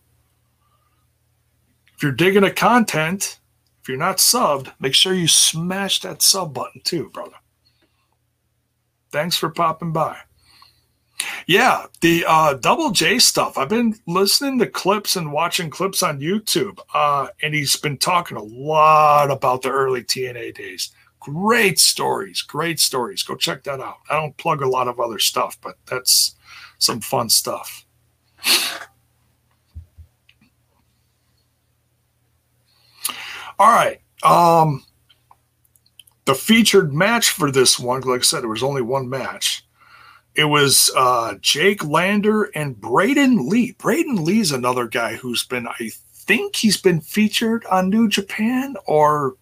[1.95, 3.39] If you're digging the content,
[3.83, 7.37] if you're not subbed, make sure you smash that sub button too, brother.
[9.13, 10.19] Thanks for popping by.
[11.47, 13.57] Yeah, the uh, Double J stuff.
[13.57, 18.37] I've been listening to clips and watching clips on YouTube, uh, and he's been talking
[18.37, 20.91] a lot about the early TNA days.
[21.21, 23.23] Great stories, great stories.
[23.23, 23.97] Go check that out.
[24.11, 26.37] I don't plug a lot of other stuff, but that's
[26.79, 27.85] some fun stuff.
[33.59, 34.01] All right.
[34.23, 34.85] Um,
[36.27, 39.66] the featured match for this one, like I said, there was only one match
[40.37, 43.73] it was uh, Jake Lander and Braden Lee.
[43.79, 49.37] Braden Lee's another guy who's been, I think he's been featured on New Japan or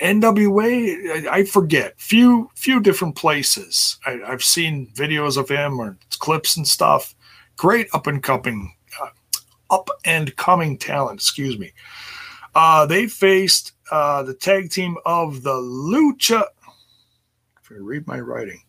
[0.00, 1.28] NWA.
[1.28, 1.98] I, I forget.
[2.00, 3.98] Few few different places.
[4.04, 7.14] I, have seen videos of him or clips and stuff.
[7.56, 9.10] Great up and coming, uh,
[9.70, 11.20] up and coming talent.
[11.20, 11.72] Excuse me.
[12.56, 16.44] Uh, they faced uh, the tag team of the Lucha.
[17.62, 18.60] If I read my writing,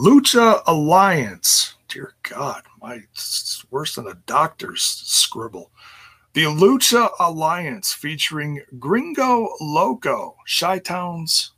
[0.00, 1.74] Lucha Alliance.
[1.86, 5.72] Dear God, my it's worse than a doctor's scribble.
[6.32, 11.52] The Lucha Alliance featuring Gringo Loco, Chi Town's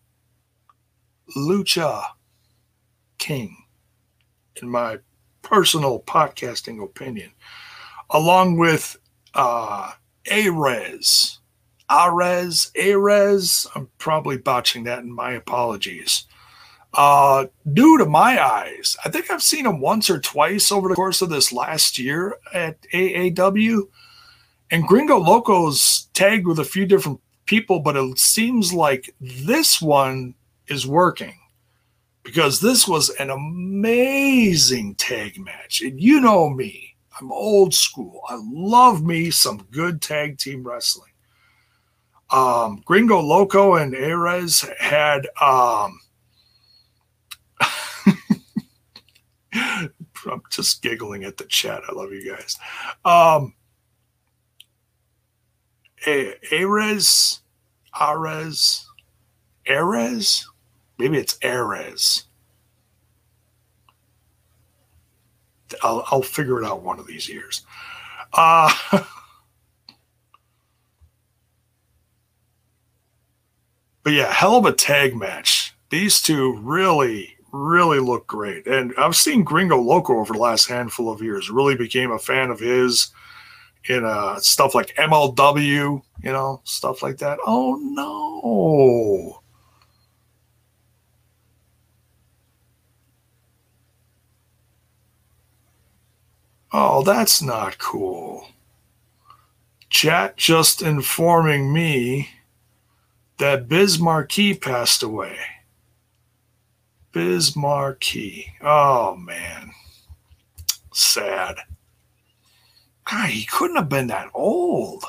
[1.36, 2.02] Lucha
[3.18, 3.56] King,
[4.60, 4.98] in my
[5.42, 7.30] personal podcasting opinion,
[8.10, 8.96] along with
[9.34, 9.92] uh,
[10.26, 11.38] Arez.
[11.88, 13.68] Arez, Arez.
[13.76, 16.26] I'm probably botching that, and my apologies.
[16.94, 18.96] Uh, new to my eyes.
[19.04, 22.36] I think I've seen him once or twice over the course of this last year
[22.52, 23.88] at AAW.
[24.70, 30.34] And Gringo Loco's tagged with a few different people, but it seems like this one
[30.66, 31.38] is working
[32.22, 35.82] because this was an amazing tag match.
[35.82, 38.22] And you know me, I'm old school.
[38.28, 41.10] I love me some good tag team wrestling.
[42.30, 46.00] Um, Gringo Loco and Arez had um,
[49.54, 51.82] I'm just giggling at the chat.
[51.88, 52.56] I love you guys.
[53.04, 53.54] Um,
[56.06, 57.40] Ares,
[57.98, 58.86] Ares,
[59.68, 60.50] Ares,
[60.98, 62.24] maybe it's Ares.
[65.82, 67.64] I'll, I'll figure it out one of these years.
[68.32, 68.72] Uh,
[74.02, 75.74] but yeah, hell of a tag match.
[75.90, 78.66] These two really, really look great.
[78.66, 81.50] And I've seen Gringo Loco over the last handful of years.
[81.50, 83.12] Really became a fan of his
[83.88, 87.38] in uh, stuff like MLW, you know, stuff like that.
[87.46, 89.42] Oh no.
[96.74, 98.48] Oh, that's not cool.
[99.90, 102.30] Chat just informing me
[103.38, 105.36] that Biz Markie passed away.
[107.12, 108.54] Biz Markie.
[108.62, 109.72] Oh, man.
[110.92, 111.56] Sad.
[113.10, 115.04] God, he couldn't have been that old.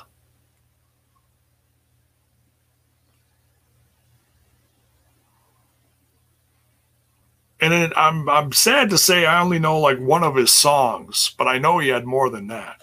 [7.61, 11.33] And it, I'm I'm sad to say I only know like one of his songs,
[11.37, 12.81] but I know he had more than that.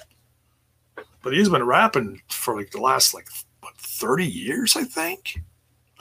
[1.23, 3.29] But he's been rapping for like the last like
[3.61, 5.43] what, 30 years, I think,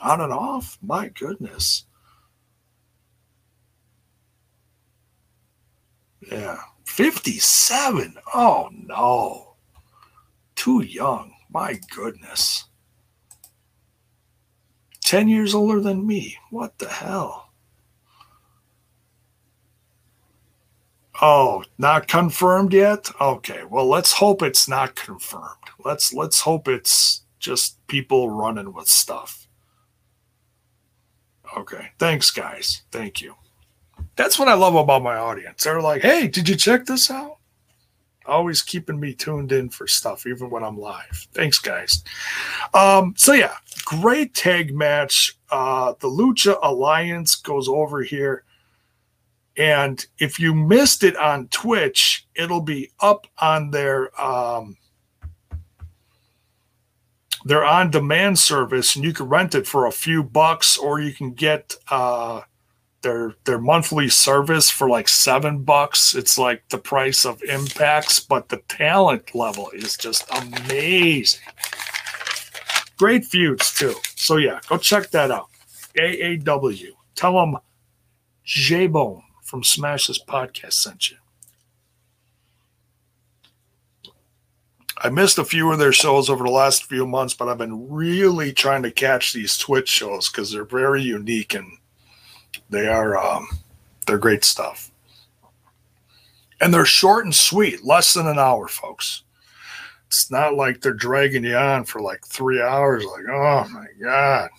[0.00, 0.78] on and off.
[0.80, 1.84] My goodness.
[6.20, 6.58] Yeah.
[6.84, 8.14] 57.
[8.34, 9.54] Oh, no.
[10.54, 11.32] Too young.
[11.50, 12.64] My goodness.
[15.04, 16.36] 10 years older than me.
[16.50, 17.50] What the hell?
[21.22, 23.10] Oh, not confirmed yet?
[23.20, 23.64] Okay.
[23.68, 25.68] Well, let's hope it's not confirmed.
[25.84, 29.46] Let's let's hope it's just people running with stuff.
[31.56, 31.88] Okay.
[31.98, 32.82] Thanks guys.
[32.90, 33.34] Thank you.
[34.16, 35.64] That's what I love about my audience.
[35.64, 37.38] They're like, hey, did you check this out?
[38.26, 41.26] Always keeping me tuned in for stuff, even when I'm live.
[41.32, 42.04] Thanks, guys.
[42.74, 43.54] Um, so, yeah,
[43.84, 45.38] great tag match.
[45.50, 48.44] Uh, the Lucha Alliance goes over here.
[49.56, 54.76] And if you missed it on Twitch, it'll be up on their um,
[57.44, 61.12] their on demand service, and you can rent it for a few bucks, or you
[61.12, 62.42] can get uh,
[63.02, 66.14] their their monthly service for like seven bucks.
[66.14, 71.40] It's like the price of impacts, but the talent level is just amazing.
[72.98, 73.94] Great feuds too.
[74.16, 75.48] So yeah, go check that out.
[75.96, 76.88] AAW.
[77.14, 77.56] Tell them
[78.44, 81.16] J Bone from Smash This Podcast sent you.
[85.02, 87.88] I missed a few of their shows over the last few months, but I've been
[87.88, 91.78] really trying to catch these Twitch shows because they're very unique and
[92.70, 93.48] they are um,
[94.06, 94.90] they're great stuff.
[96.60, 99.22] And they're short and sweet, less than an hour, folks.
[100.08, 104.50] It's not like they're dragging you on for like three hours, like, oh my God.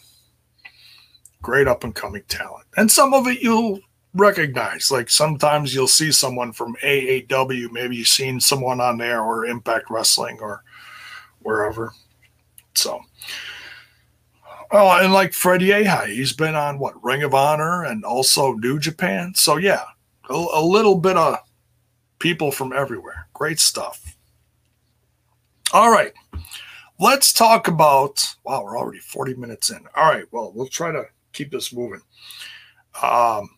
[1.41, 2.65] Great up and coming talent.
[2.77, 3.79] And some of it you'll
[4.13, 4.89] recognize.
[4.91, 9.89] Like sometimes you'll see someone from AAW, maybe you've seen someone on there or Impact
[9.89, 10.63] Wrestling or
[11.41, 11.93] wherever.
[12.73, 13.01] So,
[14.71, 18.79] oh, and like Freddie Ahai, he's been on what Ring of Honor and also New
[18.79, 19.33] Japan.
[19.35, 19.83] So yeah,
[20.29, 21.37] a, a little bit of
[22.19, 23.27] people from everywhere.
[23.33, 24.17] Great stuff.
[25.73, 26.13] All right,
[26.99, 28.25] let's talk about.
[28.43, 29.85] Wow, we're already forty minutes in.
[29.95, 32.01] All right, well, we'll try to keep this moving.
[33.01, 33.49] Um,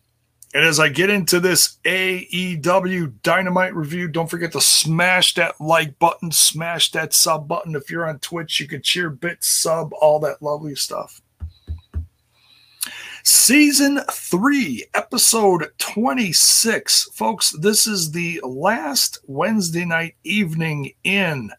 [0.54, 5.98] and as I get into this AEW Dynamite review, don't forget to smash that like
[5.98, 7.74] button, smash that sub button.
[7.74, 11.20] If you're on Twitch, you can cheer, bit, sub, all that lovely stuff.
[13.24, 17.08] Season 3, episode 26.
[17.14, 21.50] Folks, this is the last Wednesday night evening in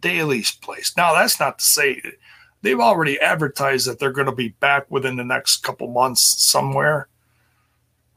[0.00, 0.94] Daly's Place.
[0.94, 2.02] Now, that's not to say
[2.60, 7.08] they've already advertised that they're going to be back within the next couple months somewhere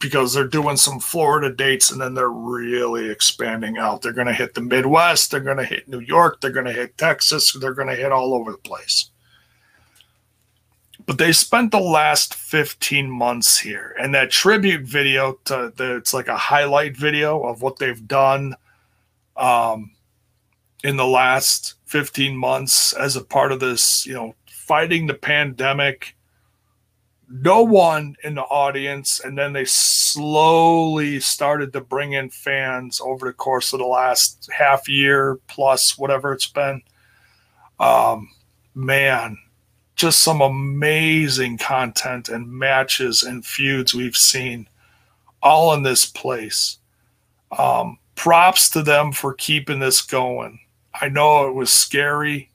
[0.06, 4.02] because they're doing some Florida dates and then they're really expanding out.
[4.02, 6.74] They're going to hit the Midwest, they're going to hit New York, they're going to
[6.74, 9.10] hit Texas, they're going to hit all over the place.
[11.06, 16.14] But they spent the last 15 months here, and that tribute video to the, it's
[16.14, 18.56] like a highlight video of what they've done
[19.38, 19.92] um,
[20.84, 26.16] in the last 15 months as a part of this, you know, fighting the pandemic
[27.30, 33.28] no one in the audience and then they slowly started to bring in fans over
[33.28, 36.82] the course of the last half year plus whatever it's been.
[37.80, 38.30] Um
[38.74, 39.38] man
[39.96, 44.68] just some amazing content and matches and feuds we've seen
[45.42, 46.78] all in this place.
[47.58, 50.60] Um props to them for keeping this going.
[51.00, 52.50] I know it was scary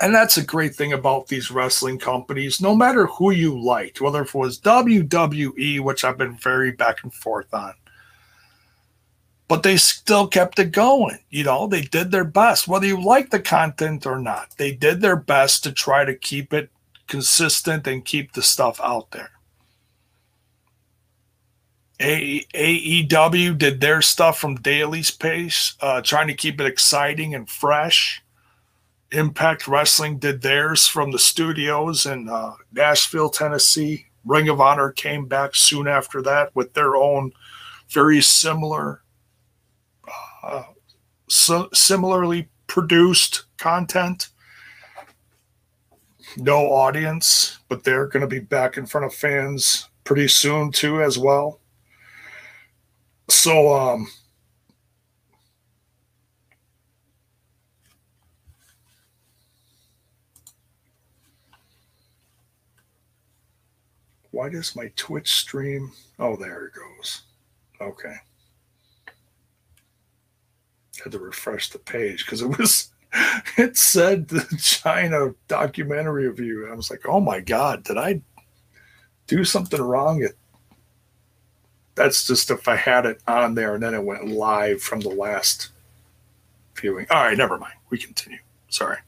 [0.00, 2.60] and that's a great thing about these wrestling companies.
[2.60, 7.12] No matter who you liked, whether it was WWE, which I've been very back and
[7.12, 7.74] forth on,
[9.46, 11.18] but they still kept it going.
[11.28, 14.54] You know, they did their best, whether you like the content or not.
[14.56, 16.70] They did their best to try to keep it
[17.08, 19.32] consistent and keep the stuff out there.
[21.98, 28.22] AEW did their stuff from Daly's place, uh, trying to keep it exciting and fresh.
[29.12, 34.06] Impact Wrestling did theirs from the studios in uh, Nashville, Tennessee.
[34.24, 37.32] Ring of Honor came back soon after that with their own
[37.88, 39.02] very similar,
[40.44, 40.64] uh,
[41.28, 44.28] so similarly produced content.
[46.36, 51.02] No audience, but they're going to be back in front of fans pretty soon too,
[51.02, 51.60] as well.
[53.28, 54.06] So, um,
[64.30, 65.92] why does my Twitch stream?
[66.18, 67.22] Oh, there it goes.
[67.80, 68.14] Okay.
[71.02, 72.92] Had to refresh the page because it was,
[73.56, 76.68] it said the Chyna documentary review.
[76.70, 78.20] I was like, oh my God, did I
[79.26, 80.22] do something wrong?
[80.22, 80.36] It,
[81.94, 85.08] that's just if I had it on there and then it went live from the
[85.08, 85.70] last
[86.76, 87.06] viewing.
[87.10, 87.74] All right, never mind.
[87.90, 88.38] We continue.
[88.68, 88.98] Sorry.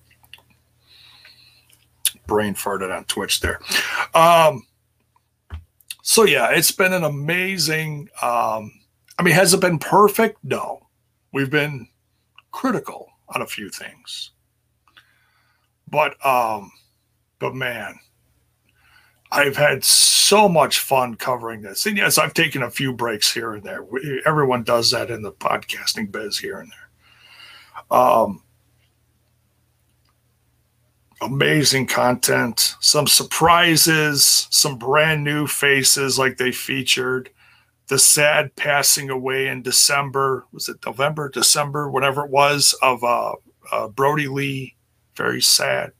[2.27, 3.61] Brain farted on Twitch there.
[4.15, 4.67] Um,
[6.03, 8.09] so yeah, it's been an amazing.
[8.21, 8.73] Um,
[9.19, 10.39] I mean, has it been perfect?
[10.43, 10.87] No,
[11.33, 11.89] we've been
[12.51, 14.33] critical on a few things,
[15.89, 16.71] but um,
[17.39, 17.95] but man,
[19.31, 21.87] I've had so much fun covering this.
[21.87, 23.85] And yes, I've taken a few breaks here and there.
[24.27, 27.99] Everyone does that in the podcasting biz here and there.
[27.99, 28.43] Um,
[31.23, 37.31] amazing content, some surprises, some brand new faces like they featured.
[37.87, 43.35] The sad passing away in December, was it November, December, whatever it was, of uh,
[43.71, 44.75] uh, Brodie Lee.
[45.17, 45.93] Very sad,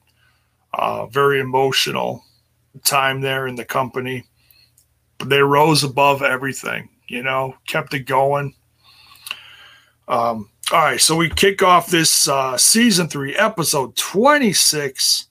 [0.73, 2.23] uh, very emotional
[2.83, 4.25] time there in the company.
[5.19, 8.55] But they rose above everything, you know, kept it going.
[10.07, 15.27] Um, all right, so we kick off this uh, season three, episode 26.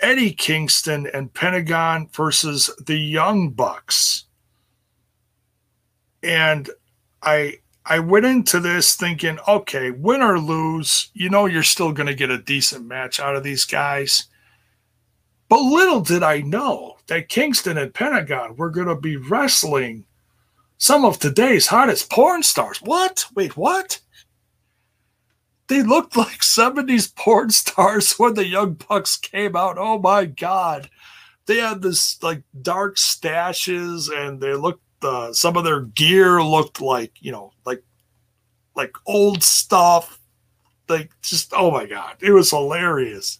[0.00, 4.24] Eddie Kingston and Pentagon versus the Young Bucks.
[6.24, 6.68] And
[7.22, 12.08] I I went into this thinking, okay, win or lose, you know you're still going
[12.08, 14.24] to get a decent match out of these guys.
[15.48, 20.06] But little did I know that Kingston and Pentagon were going to be wrestling
[20.80, 22.80] some of today's hottest porn stars.
[22.80, 23.26] What?
[23.34, 24.00] Wait, what?
[25.68, 29.76] They looked like 70s porn stars when the Young Bucks came out.
[29.78, 30.88] Oh my God.
[31.44, 36.80] They had this like dark stashes and they looked, uh, some of their gear looked
[36.80, 37.84] like, you know, like,
[38.74, 40.18] like old stuff.
[40.88, 43.38] like just oh my god, it was hilarious.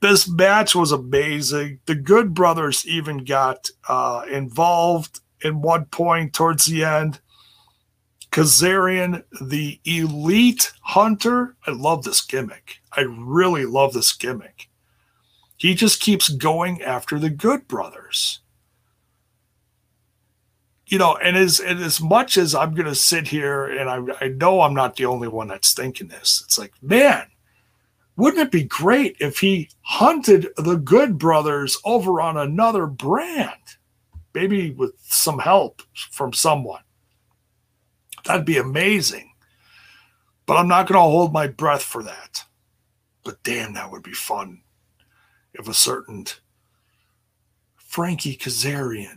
[0.00, 1.80] This match was amazing.
[1.86, 7.20] The Good Brothers even got uh, involved in one point towards the end.
[8.30, 11.56] Kazarian, the elite hunter.
[11.66, 12.76] I love this gimmick.
[12.92, 14.68] I really love this gimmick.
[15.56, 18.40] He just keeps going after the Good Brothers
[20.90, 24.24] you know, and as and as much as I'm going to sit here and I,
[24.24, 27.28] I know I'm not the only one that's thinking this, it's like, man,
[28.16, 33.52] wouldn't it be great if he hunted the Good Brothers over on another brand,
[34.34, 36.82] maybe with some help from someone?
[38.24, 39.32] That'd be amazing.
[40.46, 42.44] But I'm not going to hold my breath for that.
[43.24, 44.62] But damn, that would be fun
[45.54, 46.26] if a certain
[47.76, 49.16] Frankie Kazarian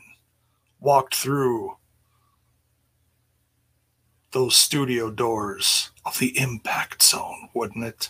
[0.79, 1.77] walked through
[4.31, 8.09] those studio doors of the impact zone, wouldn't it?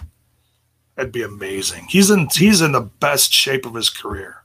[0.95, 1.87] That'd be amazing.
[1.89, 4.42] He's in he's in the best shape of his career.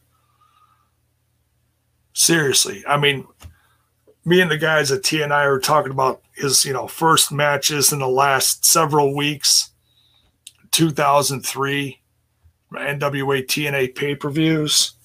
[2.18, 2.84] Seriously.
[2.86, 3.26] I mean,
[4.24, 8.00] me and the guys at TNI were talking about his, you know, first matches in
[8.00, 9.70] the last several weeks.
[10.70, 11.98] 2003
[12.74, 14.98] NWA TNA pay-per-views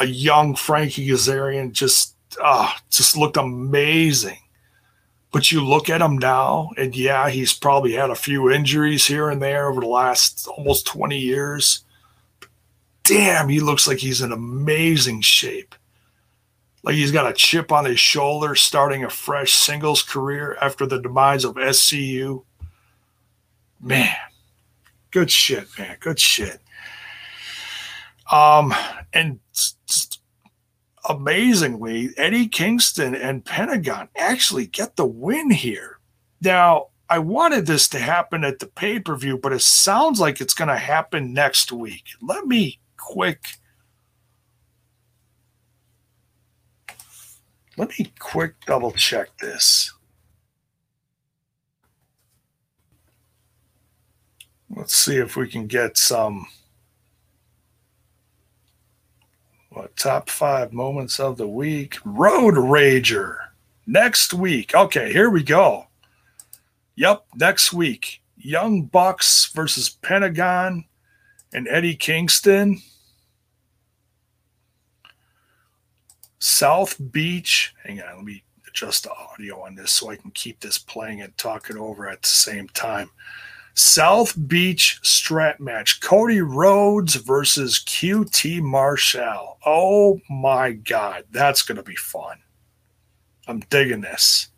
[0.00, 4.38] a young Frankie Kazarian just uh, just looked amazing.
[5.32, 9.30] But you look at him now, and yeah, he's probably had a few injuries here
[9.30, 11.84] and there over the last almost 20 years.
[13.04, 15.74] Damn, he looks like he's in amazing shape.
[16.82, 21.00] Like he's got a chip on his shoulder, starting a fresh singles career after the
[21.00, 22.44] demise of SCU.
[23.80, 24.14] Man,
[25.10, 25.96] good shit, man.
[26.00, 26.60] Good shit.
[28.32, 28.74] Um,
[29.12, 29.40] and
[31.08, 35.98] amazingly, Eddie Kingston and Pentagon actually get the win here.
[36.40, 40.40] Now, I wanted this to happen at the pay per view, but it sounds like
[40.40, 42.04] it's going to happen next week.
[42.22, 43.44] Let me quick.
[47.76, 49.92] Let me quick double check this.
[54.70, 56.46] Let's see if we can get some.
[59.70, 61.96] What top five moments of the week?
[62.04, 63.36] Road Rager
[63.86, 64.74] next week.
[64.74, 65.86] Okay, here we go.
[66.96, 68.22] Yep, next week.
[68.36, 70.84] Young Bucks versus Pentagon
[71.52, 72.80] and Eddie Kingston.
[76.44, 77.74] South Beach.
[77.84, 81.22] Hang on, let me adjust the audio on this so I can keep this playing
[81.22, 83.10] and talking over at the same time.
[83.72, 86.02] South Beach strap match.
[86.02, 89.56] Cody Rhodes versus QT Marshall.
[89.64, 91.24] Oh my God.
[91.30, 92.36] That's going to be fun.
[93.48, 94.48] I'm digging this.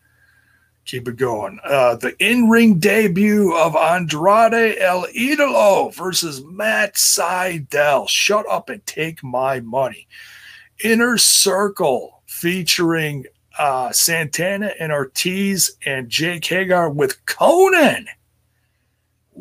[0.86, 1.60] Keep it going.
[1.64, 8.08] Uh, the in ring debut of Andrade El Idolo versus Matt Sydal.
[8.08, 10.08] Shut up and take my money.
[10.82, 13.24] Inner Circle featuring
[13.58, 18.06] uh, Santana and Ortiz and Jake Hager with Konnan.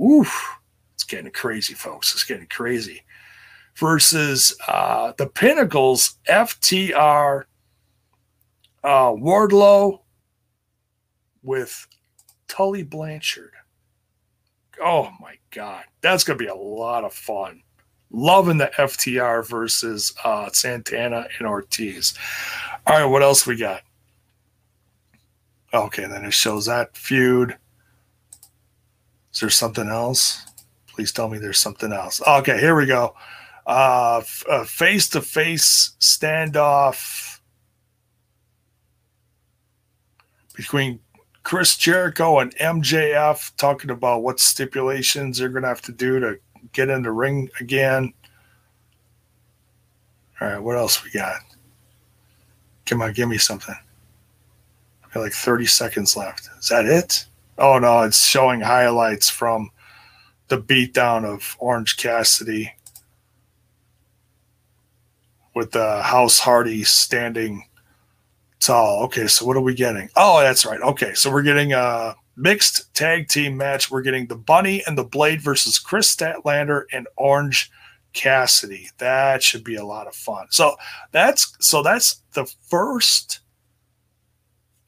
[0.01, 0.57] oof,
[0.93, 2.13] it's getting crazy, folks.
[2.13, 3.03] It's getting crazy.
[3.75, 7.43] Versus uh, the Pinnacles, FTR,
[8.83, 9.99] uh, Wardlow
[11.43, 11.87] with
[12.47, 13.51] Tully Blanchard.
[14.81, 15.83] Oh my God.
[16.01, 17.61] That's going to be a lot of fun.
[18.17, 22.13] Loving the FTR versus uh, Santana and Ortiz.
[22.87, 23.81] All right, what else we got?
[25.73, 27.57] Okay, then it shows that feud.
[29.33, 30.41] Is there something else?
[30.87, 32.21] Please tell me there's something else.
[32.25, 33.15] Okay, here we go.
[33.65, 37.39] Uh, face to face standoff
[40.55, 41.01] between
[41.43, 46.39] Chris Jericho and MJF talking about what stipulations they're going to have to do to
[46.73, 48.13] get in the ring again.
[50.39, 51.37] All right, what else we got?
[52.85, 53.75] Come on, give me something.
[55.03, 56.49] I got like 30 seconds left.
[56.59, 57.25] Is that it?
[57.57, 59.71] Oh no, it's showing highlights from
[60.49, 62.73] the beatdown of Orange Cassidy
[65.55, 67.65] with the House Hardy standing
[68.59, 69.03] tall.
[69.05, 70.09] Okay, so what are we getting?
[70.15, 70.81] Oh, that's right.
[70.81, 73.89] Okay, so we're getting a mixed tag team match.
[73.89, 77.71] We're getting the Bunny and the Blade versus Kris Statlander and Orange
[78.13, 78.89] Cassidy.
[78.97, 80.47] That should be a lot of fun.
[80.49, 80.75] So
[81.11, 83.41] that's so that's the first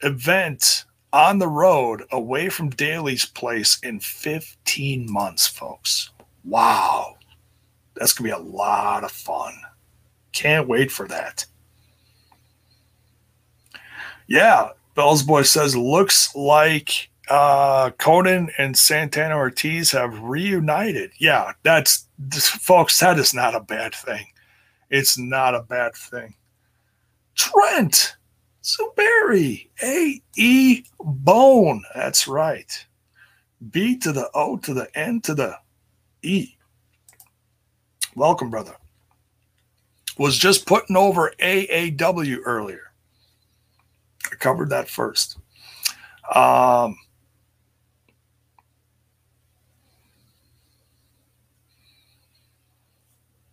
[0.02, 6.10] event on the road away from Daly's place in 15 months, folks.
[6.44, 7.16] Wow.
[7.94, 9.54] That's going to be a lot of fun.
[10.32, 11.46] Can't wait for that.
[14.26, 21.12] Yeah, Bell's Boy says looks like Uh, Konnan and Santana Ortiz have reunited.
[21.18, 22.08] Yeah, that's
[22.40, 22.98] folks.
[23.00, 24.26] That is not a bad thing.
[24.90, 26.34] It's not a bad thing.
[27.34, 28.16] Trent
[28.62, 31.82] Zuberi, A E Bone.
[31.94, 32.86] That's right.
[33.70, 35.56] B to the O to the N to the
[36.22, 36.56] E.
[38.14, 38.76] Welcome, brother.
[40.18, 42.92] Was just putting over AAW earlier.
[44.32, 45.38] I covered that first.
[46.34, 46.96] Um,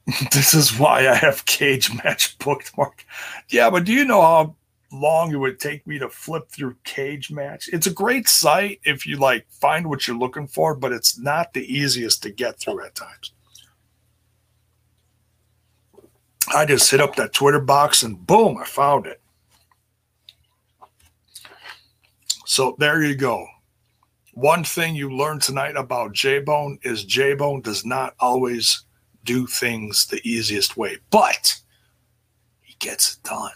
[0.32, 3.06] this is why I have cage match booked, Mark.
[3.50, 4.56] Yeah, but do you know how
[4.92, 7.70] long it would take me to flip through Cagematch?
[7.74, 11.54] It's a great site if you like find what you're looking for, but it's not
[11.54, 13.32] the easiest to get through at times.
[16.54, 19.20] I just hit up that Twitter box and boom, I found it.
[22.46, 23.48] So there you go.
[24.34, 28.85] One thing you learned tonight about J Bone is J Bone does not always
[29.26, 31.56] do things the easiest way, but
[32.62, 33.52] he gets it done.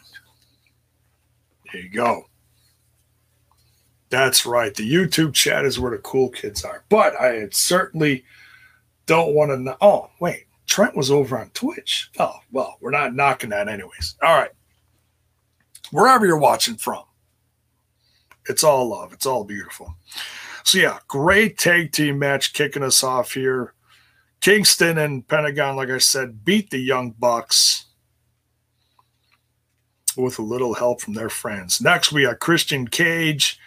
[1.72, 2.26] There you go.
[4.10, 4.74] That's right.
[4.74, 6.84] The YouTube chat is where the cool kids are.
[6.90, 8.26] But I certainly
[9.06, 9.78] don't want to know.
[9.82, 10.46] Oh, wait.
[10.66, 12.10] Trent was over on Twitch.
[12.20, 14.16] Oh, well, we're not knocking that anyways.
[14.22, 14.52] All right.
[15.92, 17.04] Wherever you're watching from,
[18.48, 19.14] it's all love.
[19.14, 19.96] It's all beautiful.
[20.64, 23.74] So, yeah, great tag team match kicking us off here.
[24.42, 27.86] Kingston and Pentagon, like I said, beat the Young Bucks
[30.16, 31.82] with a little help from their friends.
[31.82, 33.60] Next, we got Christian Cage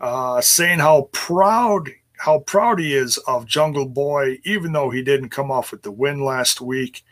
[0.00, 5.30] uh, saying how proud how proud he is of Jungle Boy, even though he didn't
[5.30, 7.02] come off with the win last week.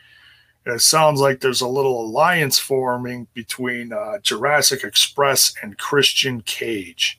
[0.67, 7.18] It sounds like there's a little alliance forming between uh, Jurassic Express and Christian Cage.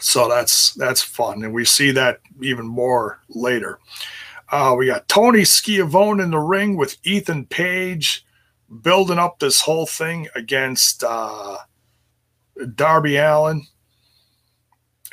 [0.00, 3.78] So that's that's fun, and we see that even more later.
[4.50, 8.24] Uh, we got Tony Schiavone in the ring with Ethan Page,
[8.82, 11.56] building up this whole thing against uh,
[12.74, 13.66] Darby Allin,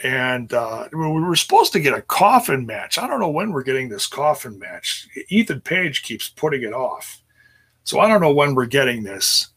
[0.03, 2.97] and uh, we were supposed to get a coffin match.
[2.97, 5.07] I don't know when we're getting this coffin match.
[5.29, 7.21] Ethan Page keeps putting it off,
[7.83, 9.47] so I don't know when we're getting this.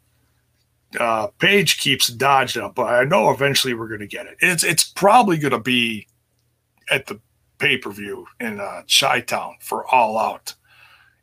[0.99, 4.37] Uh, Page keeps dodging it, but I know eventually we're going to get it.
[4.41, 6.07] It's it's probably going to be
[6.91, 7.21] at the
[7.59, 10.55] pay per view in uh, Chi Town for All Out.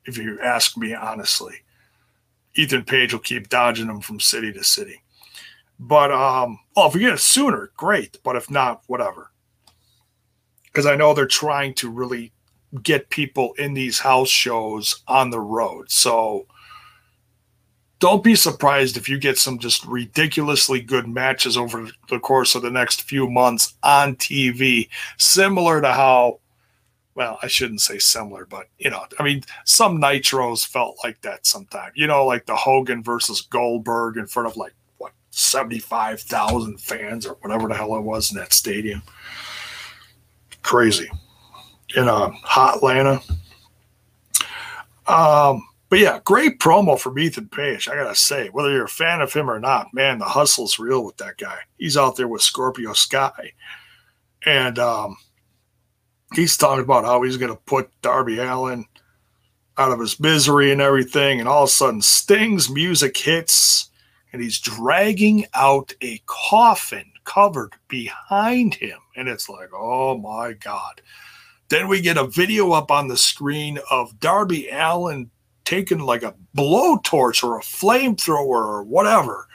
[0.06, 1.56] If you ask me honestly,
[2.56, 5.02] Ethan Page will keep dodging them from city to city.
[5.80, 8.18] But um, oh, if we get it sooner, great.
[8.24, 9.32] But if not, whatever.
[10.66, 12.32] Because I know they're trying to really
[12.84, 15.92] get people in these house shows on the road.
[15.92, 16.48] So
[18.02, 22.64] don't be surprised if you get some just ridiculously good matches over the course of
[22.64, 24.90] the next few months on TV,
[25.20, 26.40] similar to how,
[27.14, 31.46] well, I shouldn't say similar, but you know, I mean, some nitros felt like that
[31.46, 31.94] sometimes.
[31.96, 37.36] You know, like the Hogan versus Goldberg in front of like what 75,000 fans or
[37.42, 39.04] whatever the hell it was in that stadium.
[40.64, 41.10] Crazy.
[41.96, 43.22] In hot Atlanta.
[45.06, 47.90] Um, but yeah, great promo from Ethan Page.
[47.90, 51.04] I gotta say, whether you're a fan of him or not, man, the hustle's real
[51.04, 51.60] with that guy.
[51.78, 53.52] He's out there with Scorpio Sky,
[54.46, 55.18] and um,
[56.34, 58.86] he's talking about how he's gonna put Darby Allin
[59.78, 61.42] out of his misery and everything.
[61.42, 63.90] And all of a sudden, Sting's music hits
[64.32, 68.98] and he's dragging out a coffin covered behind him.
[69.18, 71.02] And it's like, oh my God.
[71.68, 75.30] Then we get a video up on the screen of Darby Allin
[75.66, 79.48] taking like a blowtorch or a flamethrower or whatever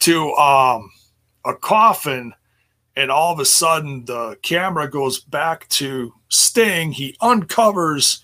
[0.00, 0.90] to um,
[1.44, 2.34] a coffin.
[2.96, 6.92] And all of a sudden, the camera goes back to Sting.
[6.92, 8.22] He uncovers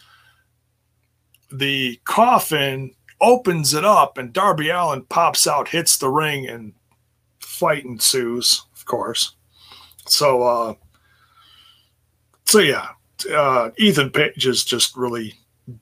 [1.50, 6.72] the coffin opens it up, and Darby Allin pops out, hits the ring, and
[7.40, 9.34] fight ensues, of course.
[10.06, 10.74] So, uh,
[12.44, 12.88] so yeah,
[13.32, 15.34] uh, Ethan Page is just really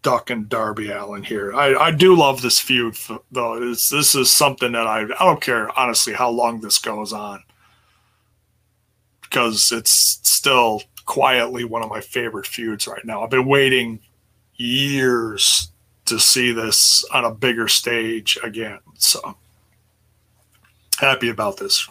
[0.03, 1.55] ducking Darby Allin here.
[1.55, 2.97] I, I do love this feud,
[3.31, 3.71] though.
[3.71, 7.43] It's, this is something that I I don't care honestly how long this goes on
[9.23, 13.23] because it's still quietly one of my favorite feuds right now.
[13.23, 14.01] I've been waiting
[14.55, 15.71] years
[16.07, 18.79] to see this on a bigger stage again.
[18.97, 19.37] So
[20.99, 21.89] happy about this.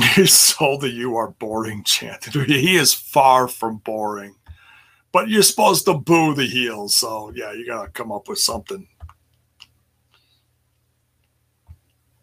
[0.26, 2.24] sold the "You are boring" chant.
[2.34, 4.34] He is far from boring,
[5.12, 6.96] but you're supposed to boo the heels.
[6.96, 8.86] So yeah, you gotta come up with something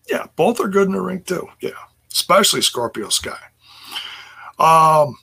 [0.10, 1.48] Yeah, both are good in the ring too.
[1.62, 1.72] Yeah,
[2.12, 3.38] especially Scorpio Sky.
[4.58, 5.18] Um,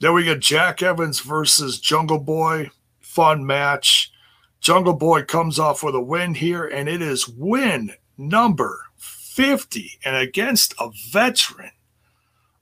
[0.00, 2.70] then we get Jack Evans versus Jungle Boy.
[3.00, 4.12] Fun match.
[4.60, 8.86] Jungle Boy comes off with a win here, and it is win number
[9.32, 11.70] 50 and against a veteran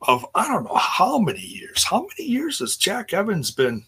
[0.02, 1.84] of I don't know how many years.
[1.84, 3.84] How many years has Jack Evans been?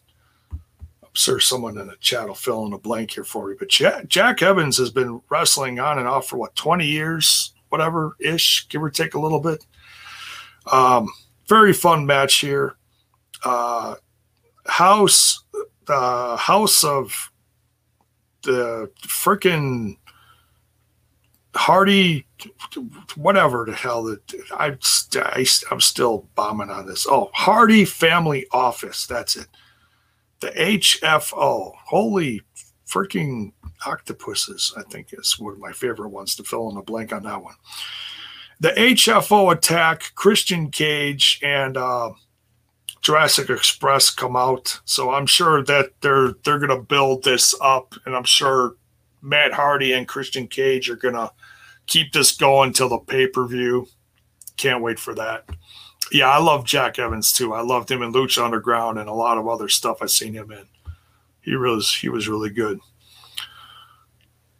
[0.50, 3.68] I'm sure someone in the chat will fill in a blank here for me, but
[3.68, 8.66] Jack, Jack Evans has been wrestling on and off for what 20 years, whatever ish,
[8.68, 9.64] give or take a little bit.
[10.70, 11.08] Um,
[11.48, 12.76] very fun match here.
[13.44, 13.94] Uh,
[14.66, 15.44] house,
[15.88, 17.30] uh, house of
[18.42, 19.96] the freaking
[21.54, 22.26] Hardy,
[23.16, 24.20] whatever the hell that
[24.52, 24.76] I,
[25.18, 27.06] I I'm still bombing on this.
[27.08, 29.06] Oh, Hardy Family Office.
[29.06, 29.48] That's it.
[30.40, 31.72] The HFO.
[31.86, 32.42] Holy
[32.86, 33.52] freaking
[33.86, 34.72] octopuses!
[34.76, 37.42] I think is one of my favorite ones to fill in the blank on that
[37.42, 37.54] one.
[38.60, 40.14] The HFO attack.
[40.14, 42.10] Christian Cage and uh,
[43.02, 48.14] Jurassic Express come out, so I'm sure that they're they're gonna build this up, and
[48.14, 48.76] I'm sure
[49.20, 51.30] Matt Hardy and Christian Cage are gonna
[51.86, 53.86] keep this going till the pay per view.
[54.56, 55.48] Can't wait for that.
[56.10, 57.54] Yeah, I love Jack Evans too.
[57.54, 60.50] I loved him in Lucha Underground and a lot of other stuff I've seen him
[60.52, 60.66] in.
[61.40, 62.80] He was he was really good.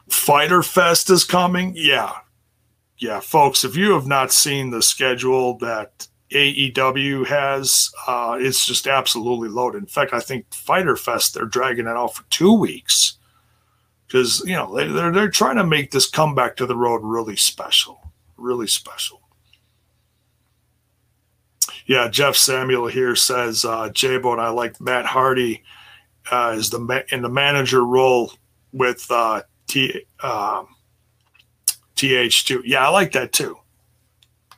[0.08, 1.72] Fighter Fest is coming.
[1.76, 2.12] Yeah.
[2.98, 8.86] Yeah, folks, if you have not seen the schedule that AEW has, uh, it's just
[8.86, 9.82] absolutely loaded.
[9.82, 13.18] In fact, I think Fighter Fest, they're dragging it out for two weeks
[14.12, 17.34] because, you know, they, they're, they're trying to make this comeback to the road really
[17.34, 18.12] special.
[18.36, 19.22] Really special.
[21.86, 25.62] Yeah, Jeff Samuel here says uh, J-Bone, I like Matt Hardy
[26.30, 28.32] uh, is the ma- in the manager role
[28.72, 30.68] with uh, T um,
[31.96, 32.62] TH2.
[32.66, 33.56] Yeah, I like that too.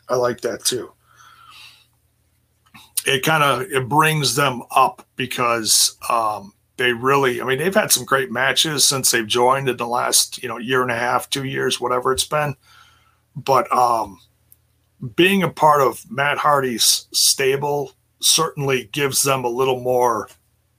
[0.08, 0.92] I like that too.
[3.06, 7.92] It kind of it brings them up because um, they really, I mean, they've had
[7.92, 11.30] some great matches since they've joined in the last you know year and a half,
[11.30, 12.56] two years, whatever it's been.
[13.36, 14.18] But um,
[15.14, 20.28] being a part of Matt Hardy's stable certainly gives them a little more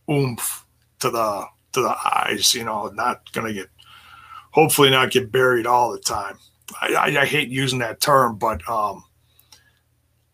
[0.10, 0.66] oomph
[1.00, 2.54] to the to the eyes.
[2.54, 3.70] You know, not to get
[4.52, 6.38] hopefully not get buried all the time.
[6.82, 9.04] I, I, I hate using that term, but um,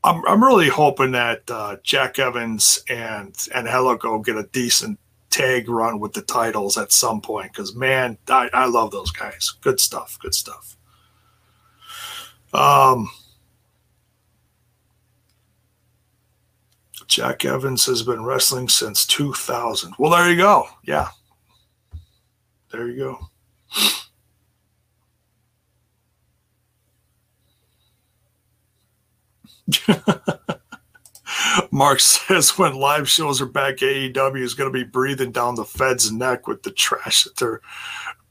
[0.03, 4.99] I'm I'm really hoping that uh, Jack Evans and and Angelico get a decent
[5.31, 9.53] tag run with the titles at some point because man, I, I love those guys.
[9.61, 10.17] Good stuff.
[10.21, 10.77] Good stuff.
[12.53, 13.09] Um.
[17.07, 19.95] Jack Evans has been wrestling since 2000.
[19.99, 20.65] Well, there you go.
[20.85, 21.09] Yeah.
[22.71, 23.19] There you
[29.97, 30.35] go.
[31.71, 35.65] Mark says when live shows are back, AEW is going to be breathing down the
[35.65, 37.61] Fed's neck with the trash that they're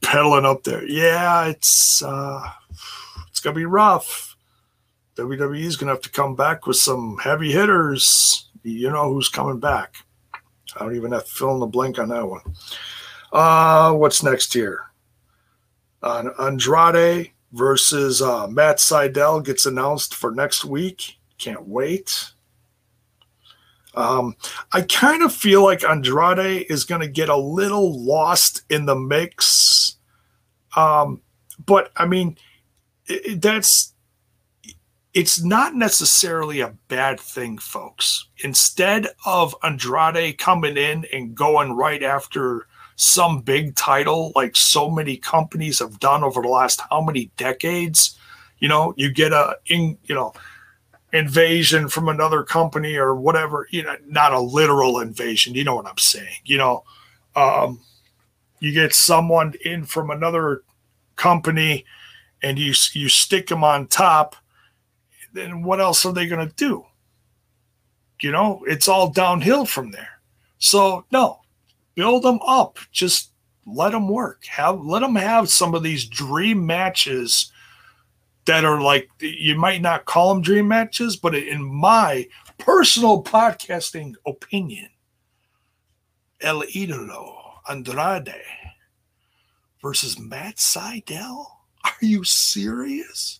[0.01, 0.85] peddling up there.
[0.85, 2.47] Yeah, it's uh,
[3.29, 4.35] it's going to be rough.
[5.15, 8.49] WWE is going to have to come back with some heavy hitters.
[8.63, 9.95] You know who's coming back.
[10.75, 12.41] I don't even have to fill in the blank on that one.
[13.31, 14.85] Uh, what's next here?
[16.01, 21.17] Uh, Andrade versus uh, Matt Sydal gets announced for next week.
[21.37, 22.30] Can't wait.
[23.95, 24.35] Um,
[24.71, 28.95] I kind of feel like Andrade is going to get a little lost in the
[28.95, 29.97] mix.
[30.75, 31.21] Um,
[31.65, 32.37] but I mean,
[33.07, 33.93] it, that's
[35.13, 38.27] it's not necessarily a bad thing, folks.
[38.43, 45.17] Instead of Andrade coming in and going right after some big title like so many
[45.17, 48.17] companies have done over the last how many decades,
[48.59, 50.31] you know, you get a in, you know,
[51.13, 55.87] invasion from another company or whatever, you know, not a literal invasion, you know what
[55.87, 56.35] I'm saying.
[56.45, 56.83] You know,
[57.35, 57.81] um
[58.59, 60.63] you get someone in from another
[61.15, 61.85] company
[62.43, 64.35] and you you stick them on top
[65.33, 66.85] then what else are they going to do?
[68.21, 70.21] You know, it's all downhill from there.
[70.59, 71.41] So no,
[71.95, 72.77] build them up.
[72.91, 73.31] Just
[73.65, 74.45] let them work.
[74.45, 77.51] Have let them have some of these dream matches
[78.51, 82.27] that are like you might not call them dream matches, but in my
[82.57, 84.89] personal podcasting opinion,
[86.41, 87.33] El Idolo
[87.69, 88.43] Andrade
[89.81, 91.45] versus Matt Sydal.
[91.85, 93.39] Are you serious?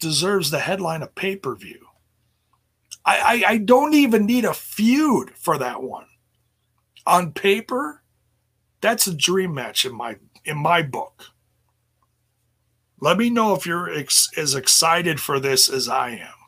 [0.00, 1.86] deserves the headline of pay per view.
[3.04, 6.06] I, I, I don't even need a feud for that one.
[7.06, 8.02] On paper,
[8.80, 11.26] that's a dream match in my in my book.
[13.00, 16.38] Let me know if you're ex- as excited for this as I am.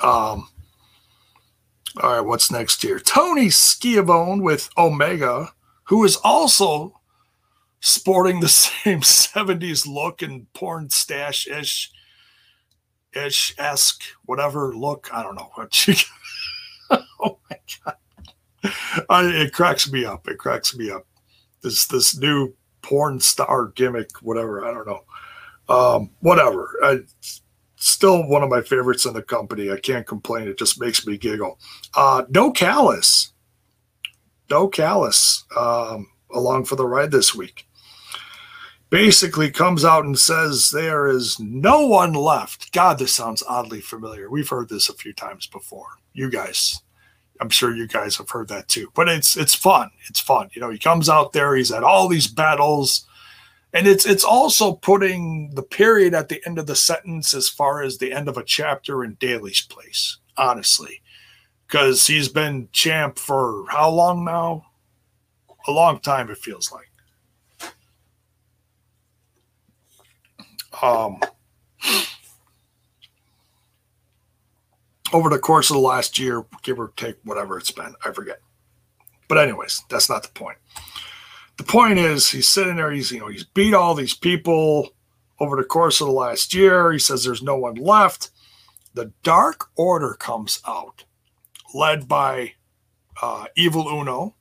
[0.00, 0.48] Um,
[2.02, 2.98] all right, what's next here?
[2.98, 5.52] Tony Schiavone with Omega,
[5.84, 7.00] who is also
[7.80, 8.48] sporting the
[8.84, 11.90] same 70s look and porn stash ish
[13.14, 15.08] ish esque whatever look.
[15.12, 15.86] I don't know what
[16.90, 17.96] oh my god.
[19.08, 20.26] I, it cracks me up.
[20.26, 21.06] It cracks me up.
[21.64, 24.64] This this new porn star gimmick, whatever.
[24.64, 25.04] I don't know.
[25.68, 26.70] Um, whatever.
[26.82, 26.98] I,
[27.76, 29.70] still one of my favorites in the company.
[29.70, 30.48] I can't complain.
[30.48, 31.58] It just makes me giggle.
[31.94, 33.32] Uh, no Callis.
[34.50, 37.66] No Callis um, along for the ride this week.
[38.90, 42.72] Basically comes out and says there is no one left.
[42.72, 44.30] God, this sounds oddly familiar.
[44.30, 45.88] We've heard this a few times before.
[46.12, 46.80] You guys,
[47.44, 48.90] I'm sure you guys have heard that too.
[48.94, 49.90] But it's it's fun.
[50.08, 50.48] It's fun.
[50.54, 53.06] You know, he comes out there, he's at all these battles
[53.74, 57.82] and it's it's also putting the period at the end of the sentence as far
[57.82, 61.02] as the end of a chapter in Daly's place, honestly,
[61.66, 64.64] because he's been champ for how long now?
[65.66, 67.72] A long time, it feels like.
[70.80, 71.18] Um,
[75.14, 78.40] over the course of the last year, give or take whatever it's been, I forget.
[79.28, 80.58] But anyways, that's not the point.
[81.56, 84.90] The point is he's sitting there he's you know he's beat all these people
[85.38, 86.90] over the course of the last year.
[86.92, 88.30] He says there's no one left.
[88.94, 91.04] The dark order comes out
[91.72, 92.54] led by
[93.22, 94.34] uh, evil uno.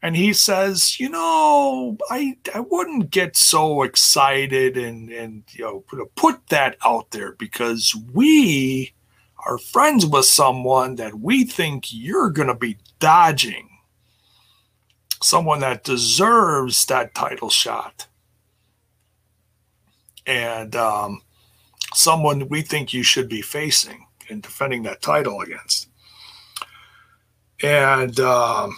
[0.00, 6.04] And he says you know i i wouldn't get so excited and and you know
[6.14, 8.94] put that out there because we
[9.48, 13.68] are friends with someone that we think you're going to be dodging.
[15.22, 18.06] Someone that deserves that title shot.
[20.26, 21.22] And um,
[21.94, 25.88] someone we think you should be facing and defending that title against.
[27.62, 28.76] And um,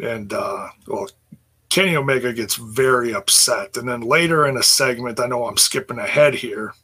[0.00, 1.08] and uh, well,
[1.70, 5.98] Kenny Omega gets very upset, and then later in a segment, I know I'm skipping
[5.98, 6.74] ahead here,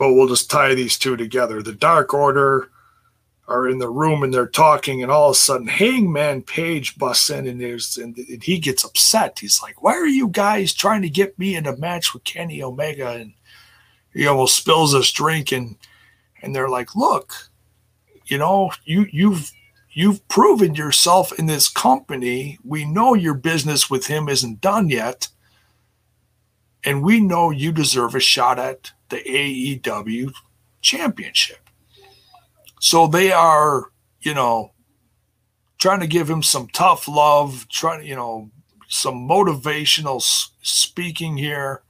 [0.00, 1.62] but we'll just tie these two together.
[1.62, 2.70] The Dark Order
[3.46, 7.28] are in the room and they're talking, and all of a sudden Hangman Page busts
[7.28, 9.38] in and there's and, he gets upset.
[9.38, 12.62] He's like, "Why are you guys trying to get me in a match with Kenny
[12.62, 13.34] Omega?" And
[14.14, 15.76] he almost spills his drink, and
[16.40, 17.34] and they're like, "Look,
[18.24, 19.52] you know, you you've
[19.90, 22.58] you've proven yourself in this company.
[22.64, 25.28] We know your business with him isn't done yet."
[26.84, 30.32] And we know you deserve a shot at the AEW
[30.80, 31.68] championship.
[32.80, 33.90] So they are,
[34.20, 34.72] you know,
[35.78, 38.50] trying to give him some tough love, trying, you know,
[38.88, 40.22] some motivational
[40.62, 41.82] speaking here,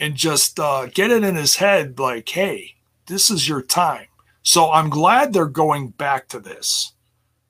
[0.00, 2.74] and just uh, get it in his head like, hey,
[3.06, 4.06] this is your time.
[4.42, 6.92] So I'm glad they're going back to this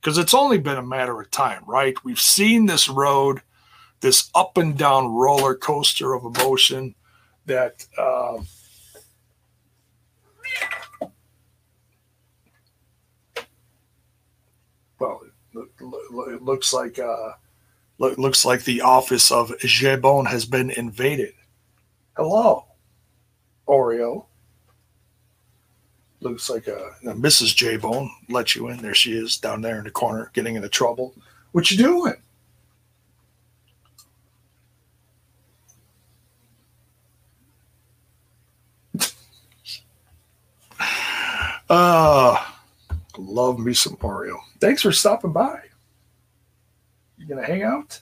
[0.01, 1.95] because it's only been a matter of time, right?
[2.05, 3.41] We've seen this road,
[4.01, 6.95] this up and down roller coaster of emotion
[7.47, 7.87] that.
[7.97, 8.43] Uh,
[14.99, 15.21] well,
[16.29, 17.33] it looks like uh,
[17.99, 21.35] looks like the office of J Bone has been invaded.
[22.17, 22.67] Hello,
[23.69, 24.27] Oreo.
[26.25, 27.55] Looks like uh, Mrs.
[27.55, 28.79] J-Bone let you in.
[28.79, 31.15] There she is down there in the corner, getting into trouble.
[31.53, 32.15] What you doing?
[41.69, 42.45] Uh
[43.17, 44.41] Love me some Mario.
[44.61, 45.61] Thanks for stopping by.
[47.17, 48.01] You gonna hang out?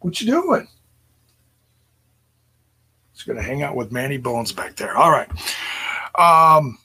[0.00, 0.66] What you doing?
[3.14, 4.96] Just gonna hang out with Manny Bones back there.
[4.96, 5.30] All right.
[6.18, 6.78] Um.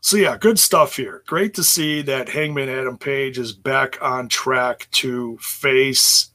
[0.00, 1.22] So yeah, good stuff here.
[1.26, 6.30] Great to see that Hangman Adam Page is back on track to face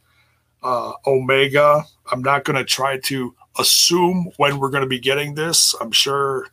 [0.62, 1.86] uh, Omega.
[2.12, 5.74] I'm not going to try to assume when we're going to be getting this.
[5.80, 6.47] I'm sure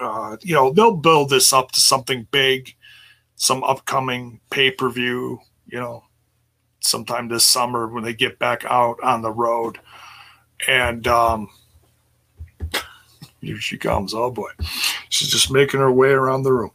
[0.00, 2.74] uh, you know, they'll build this up to something big,
[3.36, 6.04] some upcoming pay per view, you know,
[6.80, 9.78] sometime this summer when they get back out on the road.
[10.68, 11.48] And um,
[13.40, 14.14] here she comes.
[14.14, 14.50] Oh boy,
[15.08, 16.70] she's just making her way around the room.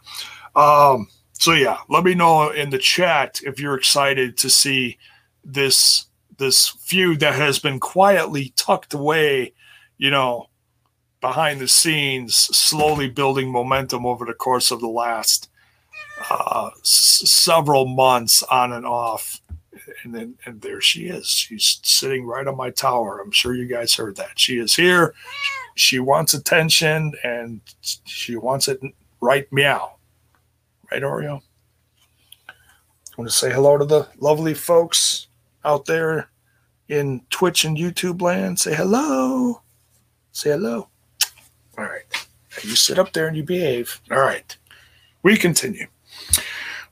[0.55, 4.97] Um, so yeah, let me know in the chat if you're excited to see
[5.43, 6.05] this
[6.37, 9.53] this feud that has been quietly tucked away,
[9.97, 10.47] you know,
[11.21, 15.49] behind the scenes, slowly building momentum over the course of the last
[16.29, 19.39] uh, s- several months on and off.
[20.03, 21.27] And then, and there she is.
[21.27, 23.19] She's sitting right on my tower.
[23.19, 24.39] I'm sure you guys heard that.
[24.39, 25.13] She is here.
[25.75, 27.61] She wants attention and
[28.05, 28.79] she wants it
[29.21, 29.93] right meow.
[30.91, 31.41] Right, Oreo?
[33.17, 35.27] Want to say hello to the lovely folks
[35.63, 36.29] out there
[36.87, 38.59] in Twitch and YouTube land?
[38.59, 39.61] Say hello.
[40.31, 40.87] Say hello.
[41.77, 42.27] All right.
[42.63, 44.01] You sit up there and you behave.
[44.11, 44.55] All right.
[45.23, 45.87] We continue.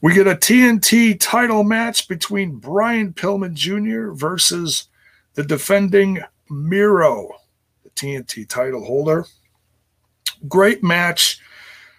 [0.02, 4.14] We get a TNT title match between Brian Pillman Jr.
[4.14, 4.88] versus
[5.34, 6.20] the defending
[6.50, 7.36] Miro,
[7.84, 9.26] the TNT title holder.
[10.48, 11.42] Great match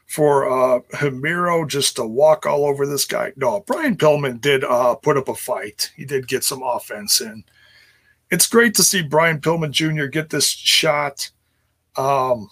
[0.07, 3.33] for uh, Miro just to walk all over this guy.
[3.37, 5.93] No, Brian Pillman did uh, put up a fight.
[5.95, 7.45] He did get some offense in.
[8.31, 10.07] It's great to see Brian Pillman Jr.
[10.07, 11.31] get this shot.
[11.97, 12.49] Um,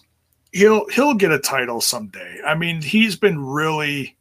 [0.53, 2.41] he'll he'll get a title someday.
[2.47, 4.17] I mean, he's been really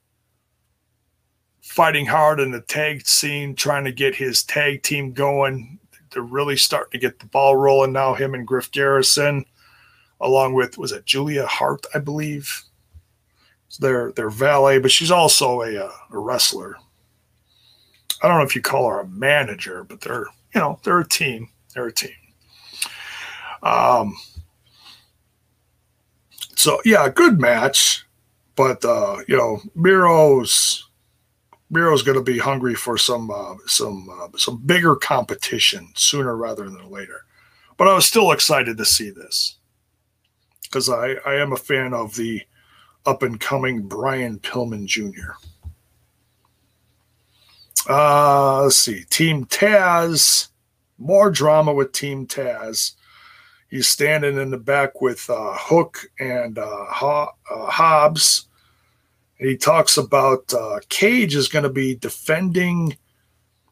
[1.61, 5.79] fighting hard in the tag scene, trying to get his tag team going.
[6.11, 8.13] They're really starting to get the ball rolling now.
[8.13, 9.45] Him and Griff Garrison,
[10.21, 12.63] along with was it Julia Hart, I believe.
[13.79, 16.77] Their their valet, but she's also a, uh, a wrestler.
[18.23, 20.25] I don't know if you call her a manager, but they're
[20.55, 21.49] you know they're a team.
[21.73, 22.15] They're a team.
[23.61, 24.15] Um.
[26.57, 28.03] So yeah, good match,
[28.55, 30.89] but uh, you know Miro's
[31.69, 36.67] Miro's going to be hungry for some uh, some uh, some bigger competition sooner rather
[36.67, 37.25] than later.
[37.77, 39.57] But I was still excited to see this
[40.63, 42.41] because I, I am a fan of the
[43.05, 45.33] up and coming Brian Pillman Jr.
[47.87, 50.47] Uh, let's see, Team Taz,
[50.97, 52.93] more drama with Team Taz.
[53.69, 58.47] He's standing in the back with uh, Hook and uh, Ho- uh, Hobbs
[59.39, 62.97] and he talks about uh, Cage is going to be defending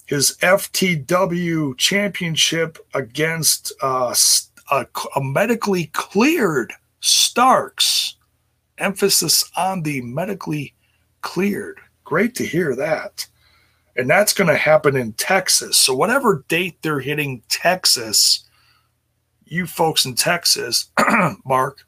[0.06, 4.14] his FTW championship against uh,
[4.72, 4.86] a,
[5.16, 8.16] a, medically cleared Starks.
[8.78, 10.76] Emphasis on the medically
[11.22, 11.80] cleared.
[12.04, 13.26] Great to hear that.
[13.96, 15.78] And that's going to happen in Texas.
[15.78, 18.45] So, whatever date they're hitting Texas,
[19.46, 20.91] you folks in Texas,
[21.46, 21.86] Mark,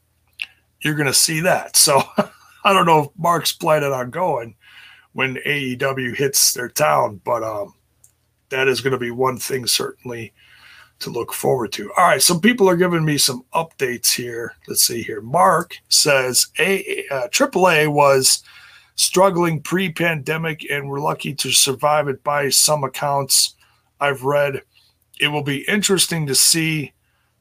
[0.80, 1.76] you're going to see that.
[1.76, 2.02] So,
[2.64, 4.56] I don't know if Mark's planning on going
[5.12, 7.74] when AEW hits their town, but um,
[8.50, 10.32] that is going to be one thing certainly
[11.00, 11.92] to look forward to.
[11.96, 14.54] All right, some people are giving me some updates here.
[14.66, 15.20] Let's see here.
[15.20, 18.42] Mark says a uh, AAA was
[18.96, 23.54] struggling pre-pandemic and we're lucky to survive it by some accounts
[24.00, 24.62] I've read.
[25.20, 26.92] It will be interesting to see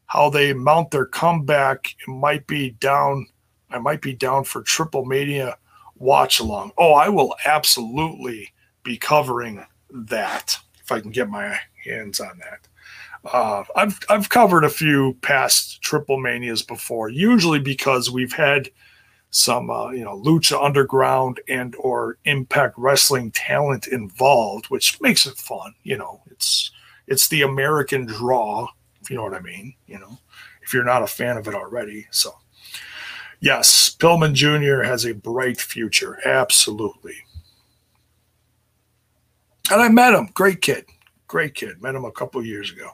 [0.08, 1.96] how they mount their comeback.
[2.00, 3.28] It might be down
[3.70, 5.58] I might be down for Triple Mania
[5.96, 6.72] watch along.
[6.78, 8.54] Oh, I will absolutely
[8.84, 12.68] be covering that if I can get my hands on that.
[13.30, 18.70] Uh, I've I've covered a few past Triple Manias before, usually because we've had
[19.32, 25.38] some uh, you know Lucha Underground and or Impact Wrestling talent involved, which makes it
[25.38, 25.74] fun.
[25.84, 26.72] You know, it's
[27.08, 28.68] it's the American draw,
[29.08, 29.74] if you know what I mean.
[29.86, 30.18] You know,
[30.62, 32.36] if you're not a fan of it already, so
[33.40, 34.84] yes, Pillman Jr.
[34.84, 36.20] has a bright future.
[36.28, 37.16] Absolutely.
[39.72, 40.28] And I met him.
[40.34, 40.88] Great kid.
[41.30, 41.82] Great kid.
[41.82, 42.90] Met him a couple years ago.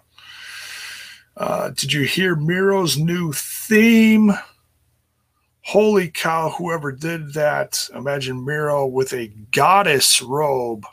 [1.35, 4.33] Uh, did you hear Miro's new theme?
[5.61, 7.89] Holy cow, whoever did that.
[7.95, 10.85] Imagine Miro with a goddess robe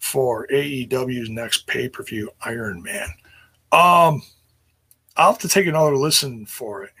[0.00, 3.08] for AEW's next pay per view, Iron Man.
[3.72, 4.22] Um,
[5.16, 6.92] I'll have to take another listen for it.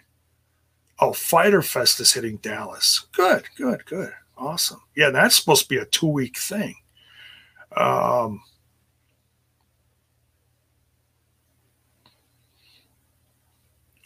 [0.98, 3.06] Oh, Fyter Fest is hitting Dallas.
[3.12, 4.12] Good, good, good.
[4.36, 4.80] Awesome.
[4.96, 6.74] Yeah, that's supposed to be a two week thing.
[7.76, 8.42] Um,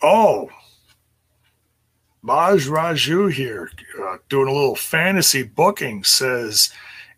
[0.03, 0.51] oh,
[2.23, 3.71] Maj Raju here
[4.03, 6.73] uh, doing a little fantasy booking says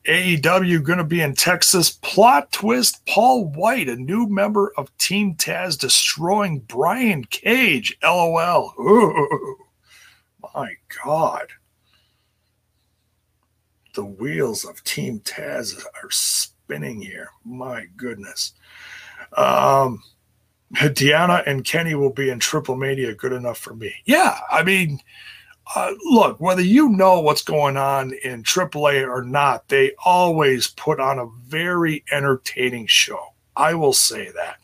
[0.07, 1.91] AEW going to be in Texas.
[1.91, 7.97] Plot twist Paul White, a new member of Team Taz, destroying Brian Cage.
[8.03, 8.75] LOL.
[8.81, 9.57] Ooh.
[10.55, 11.49] My God.
[13.95, 17.31] The wheels of Team Taz are spinning here.
[17.45, 18.53] My goodness.
[19.37, 20.03] Um,
[20.75, 23.15] Deanna and Kenny will be in Triple Mania.
[23.15, 23.93] Good enough for me.
[24.05, 25.01] Yeah, I mean,
[25.75, 30.99] uh, look, whether you know what's going on in AAA or not, they always put
[30.99, 33.35] on a very entertaining show.
[33.57, 34.59] I will say that.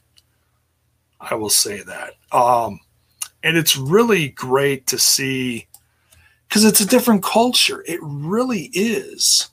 [1.20, 2.14] I will say that.
[2.32, 2.80] Um,
[3.42, 5.66] and it's really great to see
[6.48, 7.84] because it's a different culture.
[7.86, 9.50] It really is.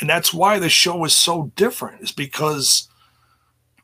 [0.00, 2.88] And that's why the show is so different, is because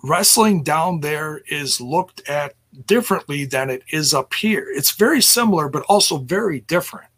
[0.05, 2.55] wrestling down there is looked at
[2.87, 4.67] differently than it is up here.
[4.69, 7.09] It's very similar, but also very different.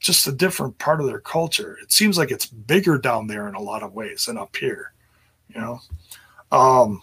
[0.00, 1.78] Just a different part of their culture.
[1.82, 4.92] It seems like it's bigger down there in a lot of ways than up here,
[5.48, 5.80] you know.
[6.52, 7.02] Um,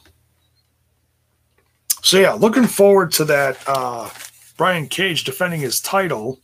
[2.04, 3.58] so yeah, looking forward to that.
[3.68, 4.10] Uh,
[4.58, 6.40] Brian Cage defending his title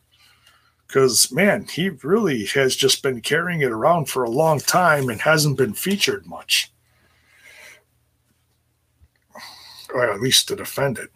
[0.88, 5.22] because man, he really has just been carrying it around for a long time and
[5.22, 6.72] hasn't been featured much,
[9.94, 11.10] or at least to defend it.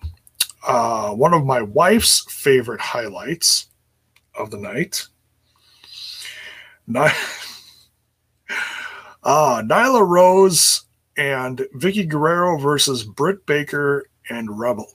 [0.65, 3.67] Uh, one of my wife's favorite highlights
[4.35, 5.07] of the night.
[6.87, 7.13] Ny-
[9.23, 10.83] uh, Nyla Rose
[11.17, 14.87] and Vickie Guerrero versus Britt Baker and Rebel.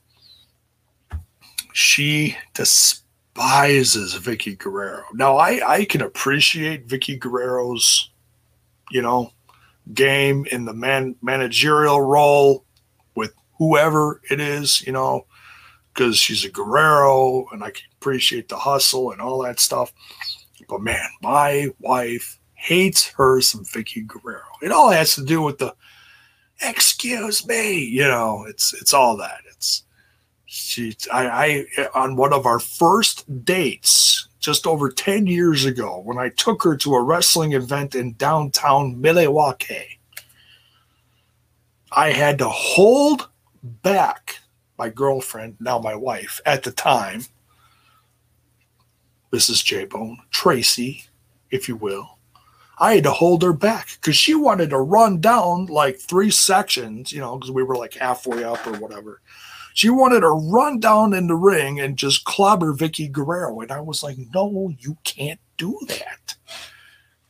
[1.73, 5.05] She despises Vickie Guerrero.
[5.13, 8.11] Now, I, I can appreciate Vickie Guerrero's,
[8.91, 9.33] you know,
[9.95, 12.66] game in the man managerial role
[13.59, 15.27] whoever it is, you know,
[15.93, 19.93] because she's a Guerrero and I can appreciate the hustle and all that stuff.
[20.69, 24.43] But man, my wife hates her some Vickie Guerrero.
[24.63, 25.75] It all has to do with the
[26.61, 29.41] excuse me, you know, it's it's all that.
[29.51, 29.85] It's
[30.47, 36.19] she I, I on one of our first dates just over 10 years ago when
[36.19, 39.99] I took her to a wrestling event in downtown Milwaukee.
[41.93, 43.29] I had to hold
[43.83, 44.41] back
[44.79, 47.25] my girlfriend, now my wife, at the time,
[49.33, 49.65] Mrs.
[49.65, 51.05] J Bone, Tracy,
[51.51, 52.19] if you will.
[52.79, 57.11] I had to hold her back because she wanted to run down like three sections,
[57.11, 59.23] you know, because we were like halfway up or whatever.
[59.73, 63.61] She wanted to run down in the ring and just clobber Vickie Guerrero.
[63.61, 66.35] And I was like, no, you can't do that.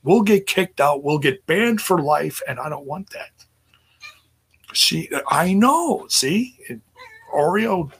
[0.02, 1.02] We'll get kicked out.
[1.02, 2.40] We'll get banned for life.
[2.48, 3.30] And I don't want that.
[4.76, 6.06] She, I know.
[6.08, 6.58] See,
[7.34, 7.90] Oreo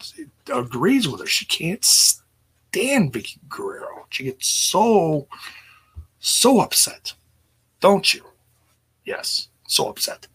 [0.52, 1.26] agrees with her.
[1.26, 4.06] She can't stand Vickie Guerrero.
[4.10, 5.26] She gets so,
[6.18, 7.14] so upset.
[7.80, 8.24] Don't you?
[9.04, 10.26] Yes, so upset.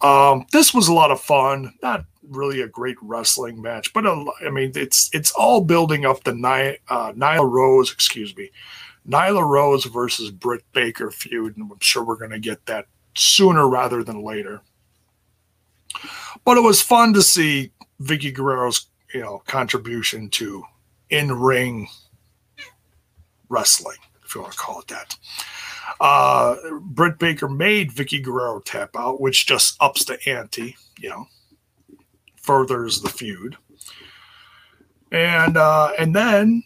[0.00, 1.74] Um, this was a lot of fun.
[1.82, 6.24] Not really a great wrestling match, but a, I mean, it's it's all building up
[6.24, 8.50] the Ny, uh, Nyla Rose, excuse me,
[9.08, 13.68] Nyla Rose versus Britt Baker feud, and I'm sure we're going to get that sooner
[13.68, 14.62] rather than later.
[16.44, 20.64] But it was fun to see Vickie Guerrero's you know contribution to
[21.10, 21.88] in ring
[23.48, 25.16] wrestling, if you want to call it that.
[26.00, 31.26] Uh, Britt Baker made Vickie Guerrero tap out, which just ups the ante, you know,
[32.36, 33.56] furthers the feud.
[35.12, 36.64] And uh, and then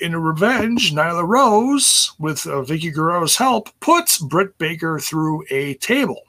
[0.00, 6.20] in revenge, Nyla Rose, with uh, Vickie Guerrero's help, puts Britt Baker through a table.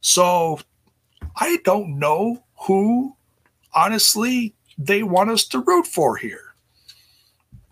[0.00, 0.60] So
[1.40, 3.16] I don't know who,
[3.74, 6.54] honestly, they want us to root for here.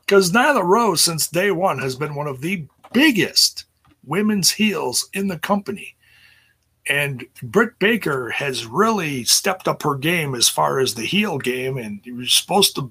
[0.00, 3.66] Because Nyla Rose, since day one, has been one of the biggest
[4.06, 5.96] women's heels in the company.
[6.88, 11.76] And Britt Baker has really stepped up her game as far as the heel game.
[11.76, 12.90] And you were supposed to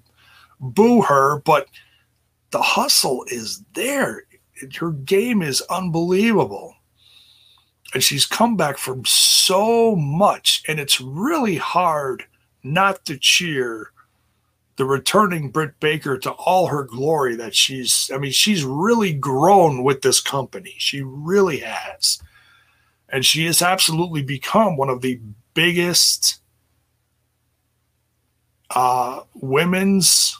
[0.60, 1.68] boo her, but
[2.52, 4.26] the hustle is there.
[4.80, 6.76] Her game is unbelievable.
[7.96, 9.06] And she's come back from
[9.96, 10.64] much.
[10.68, 12.26] And it's really hard
[12.64, 13.92] not to cheer
[14.78, 19.84] the returning Britt Baker to all her glory that she's I mean she's really grown
[19.84, 20.76] with this company.
[20.78, 22.22] She really has.
[23.10, 25.20] And she has absolutely become one of the
[25.54, 26.40] biggest
[28.70, 30.38] uh, women's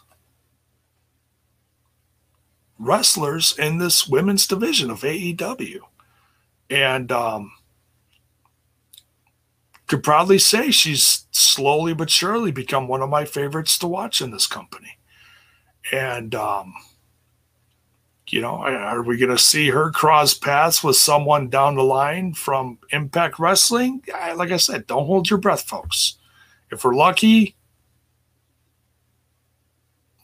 [2.78, 5.80] wrestlers in this women's division of AEW.
[6.70, 7.54] And um,
[9.88, 14.32] could probably say she's slowly but surely become one of my favorites to watch in
[14.32, 14.98] this company.
[15.92, 16.74] And, um,
[18.28, 22.34] you know, are we going to see her cross paths with someone down the line
[22.34, 24.04] from Impact Wrestling?
[24.36, 26.18] Like I said, don't hold your breath, folks.
[26.70, 27.56] If we're lucky,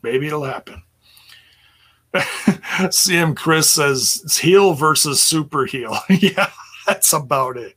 [0.02, 0.84] maybe it'll happen.
[2.14, 5.98] CM Chris says heel versus super heel.
[6.10, 6.50] yeah,
[6.86, 7.76] that's about it.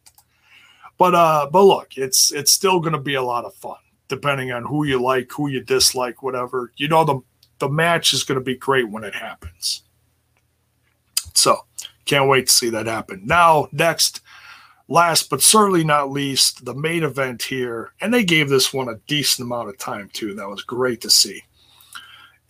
[0.98, 3.76] But uh, but look, it's it's still going to be a lot of fun,
[4.08, 6.72] depending on who you like, who you dislike, whatever.
[6.76, 7.20] You know the
[7.58, 9.82] the match is going to be great when it happens.
[11.34, 11.64] So
[12.06, 13.22] can't wait to see that happen.
[13.26, 14.22] Now next,
[14.88, 19.00] last but certainly not least, the main event here, and they gave this one a
[19.06, 20.34] decent amount of time too.
[20.34, 21.42] That was great to see.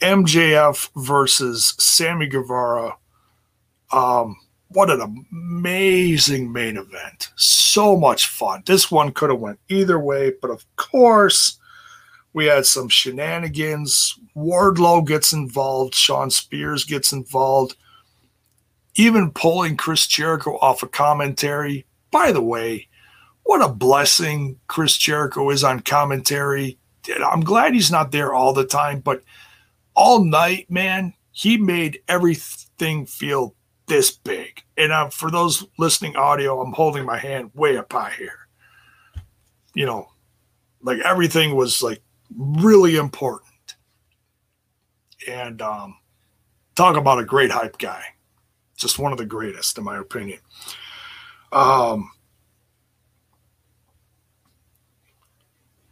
[0.00, 2.96] MJF versus Sammy Guevara.
[3.92, 4.36] Um,
[4.68, 7.30] what an amazing main event.
[7.36, 8.62] So much fun.
[8.66, 11.58] This one could have went either way, but of course,
[12.32, 14.18] we had some shenanigans.
[14.36, 17.76] Wardlow gets involved, Shawn Spears gets involved,
[18.96, 21.86] even pulling Chris Jericho off a of commentary.
[22.10, 22.88] By the way,
[23.44, 26.78] what a blessing Chris Jericho is on commentary.
[27.24, 29.22] I'm glad he's not there all the time, but
[29.94, 33.54] all night, man, he made everything feel
[33.86, 34.62] this big.
[34.76, 38.48] And uh, for those listening audio, I'm holding my hand way up high here.
[39.74, 40.08] You know,
[40.82, 42.02] like everything was like
[42.36, 43.76] really important.
[45.28, 45.96] And um,
[46.74, 48.02] talk about a great hype guy.
[48.76, 50.38] Just one of the greatest, in my opinion.
[51.50, 52.10] Um,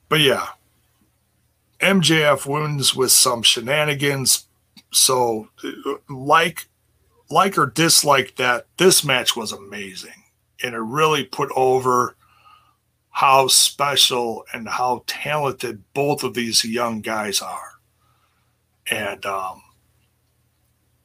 [0.09, 0.49] but yeah,
[1.81, 4.47] MJF wins with some shenanigans.
[4.93, 5.49] So,
[6.09, 6.69] like
[7.31, 10.25] like or dislike that, this match was amazing.
[10.63, 12.17] And it really put over
[13.11, 17.73] how special and how talented both of these young guys are.
[18.91, 19.63] And um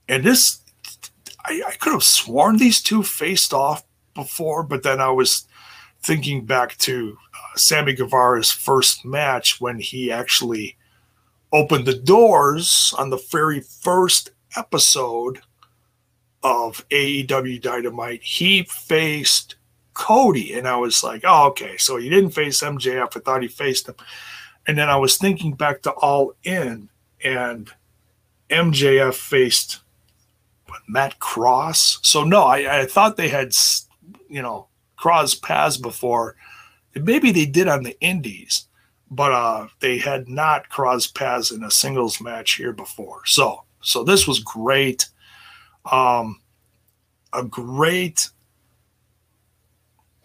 [0.08, 0.62] and this
[1.46, 3.84] I, I could have sworn these two faced off
[4.14, 5.48] before, but then I was
[6.02, 10.78] thinking back to uh, Sammy Guevara's first match when he actually
[11.52, 15.42] opened the doors on the very first episode
[16.44, 19.56] of AEW Dynamite, he faced
[19.94, 20.54] Cody.
[20.54, 21.78] And I was like, oh, okay.
[21.78, 23.18] So he didn't face MJF.
[23.18, 23.96] I thought he faced him.
[24.68, 26.90] And then I was thinking back to All In,
[27.24, 27.72] and
[28.50, 29.80] MJF faced
[30.88, 32.00] Matt Cross.
[32.04, 33.54] So no, I, I thought they had,
[34.30, 36.36] you know, crossed paths before.
[36.96, 38.68] Maybe they did on the Indies,
[39.10, 43.22] but uh, they had not crossed paths in a singles match here before.
[43.26, 45.08] So, so this was great.
[45.86, 46.42] Um,
[47.34, 48.30] a great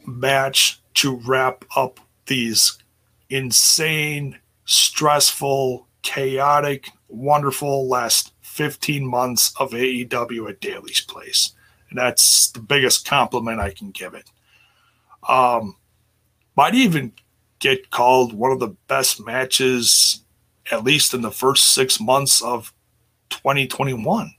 [0.06, 2.78] match to wrap up these
[3.28, 11.52] insane, stressful, chaotic, wonderful last 15 months of AEW at Daly's Place.
[11.90, 14.31] And that's the biggest compliment I can give it.
[15.28, 15.76] Um,
[16.56, 17.12] might even
[17.59, 20.22] get called one of the best matches,
[20.70, 22.72] at least in the first six months of
[23.31, 24.35] 2021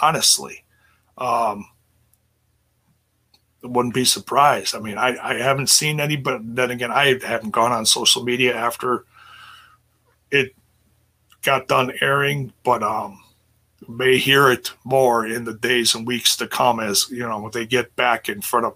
[0.00, 0.64] honestly.
[1.18, 1.66] Um,
[3.62, 4.74] wouldn't be surprised.
[4.74, 8.24] I mean, I, I haven't seen any, but then again, I haven't gone on social
[8.24, 9.04] media after
[10.30, 10.54] it
[11.42, 13.22] got done airing, but um,
[13.88, 17.52] may hear it more in the days and weeks to come as you know when
[17.52, 18.74] they get back in front of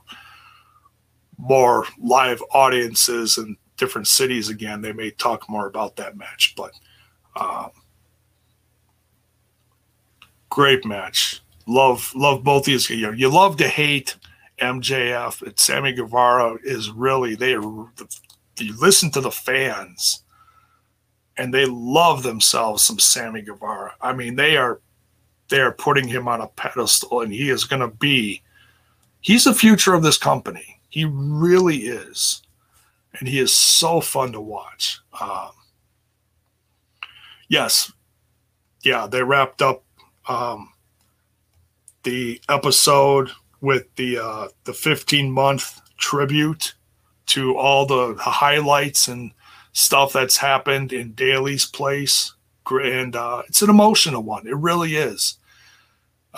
[1.39, 4.83] more live audiences in different cities again.
[4.83, 6.73] They may talk more about that match, but
[7.39, 7.71] um,
[10.57, 11.43] great match.
[11.67, 12.89] Love love both these.
[12.89, 14.17] You, you love to hate
[14.59, 15.43] MJF.
[15.43, 17.51] And Sammy Guevara is really they.
[17.51, 20.23] You listen to the fans,
[21.37, 23.93] and they love themselves some Sammy Guevara.
[24.01, 24.81] I mean, they are
[25.49, 28.43] they are putting him on a pedestal, and he is going to be.
[29.21, 30.81] He's the future of this company.
[30.89, 32.43] He really is,
[33.19, 35.01] and he is so fun to watch.
[35.21, 35.51] Um,
[37.49, 37.93] yes,
[38.83, 39.83] yeah, they wrapped up
[40.29, 40.73] um,
[42.03, 43.31] the episode
[43.61, 46.75] with the uh, the 15 month tribute
[47.27, 49.33] to all the highlights and
[49.73, 52.33] stuff that's happened in Daly's place,
[52.71, 54.47] and uh, it's an emotional one.
[54.47, 55.39] It really is.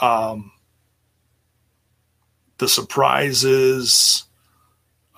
[0.01, 0.53] Um,
[2.59, 4.25] the surprises,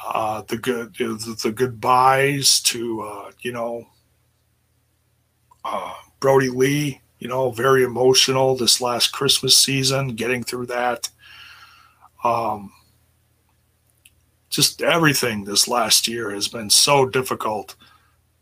[0.04, 3.86] uh, the good, the, the goodbyes to uh, you know
[5.64, 11.10] uh, Brodie Lee you know, very emotional this last Christmas season, getting through that.
[12.24, 12.72] Um,
[14.48, 17.76] just everything this last year has been so difficult.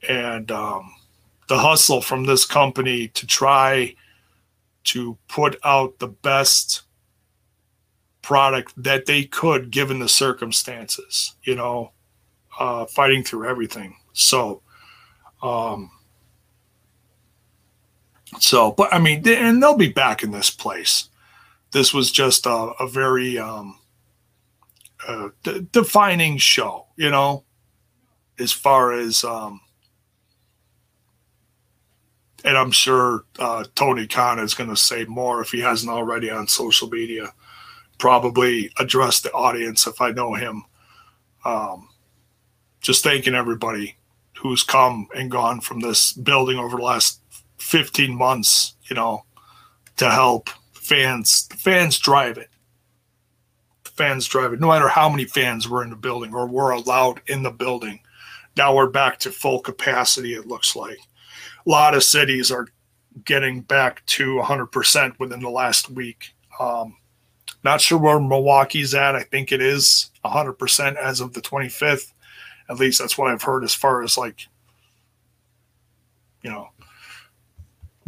[0.09, 0.95] And um,
[1.49, 3.95] the hustle from this company to try
[4.85, 6.83] to put out the best
[8.23, 11.93] product that they could given the circumstances, you know,
[12.61, 13.97] uh, fighting through everything.
[14.13, 14.63] So,
[15.43, 15.91] um,
[18.39, 21.09] so, but I mean, and they'll be back in this place.
[21.73, 23.79] This was just a, a very um,
[25.07, 25.29] uh,
[25.73, 27.45] defining show, you know,
[28.39, 29.61] as far as, um,
[32.45, 36.31] and I'm sure uh, Tony Khan is going to say more if he hasn't already
[36.31, 37.33] on social media.
[37.99, 40.65] Probably address the audience if I know him.
[41.45, 41.89] Um,
[42.81, 43.97] just thanking everybody
[44.39, 47.21] who's come and gone from this building over the last
[47.59, 49.25] 15 months, you know,
[49.97, 51.47] to help fans.
[51.49, 52.49] The fans drive it.
[53.85, 54.61] fans drive it.
[54.61, 58.01] no matter how many fans were in the building or were allowed in the building.
[58.57, 60.99] Now we're back to full capacity, it looks like.
[61.67, 62.69] A lot of cities are
[63.25, 66.35] getting back to 100% within the last week.
[66.61, 66.97] Um,
[67.65, 69.17] not sure where Milwaukee's at.
[69.17, 72.13] I think it is 100% as of the 25th.
[72.69, 74.47] At least that's what I've heard as far as like,
[76.43, 76.69] you know,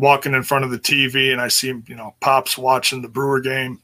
[0.01, 3.41] walking in front of the TV and I see, you know, Pops watching the Brewer
[3.41, 3.81] game.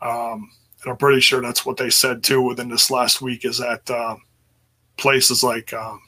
[0.00, 0.50] Um,
[0.82, 3.88] and I'm pretty sure that's what they said too within this last week is that
[3.90, 4.16] uh,
[4.96, 6.00] places like, um,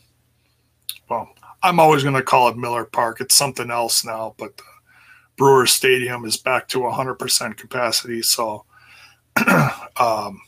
[1.10, 1.28] well,
[1.62, 3.20] I'm always going to call it Miller Park.
[3.20, 4.60] It's something else now, but
[5.36, 8.22] Brewer Stadium is back to 100% capacity.
[8.22, 8.64] So
[9.98, 10.40] um,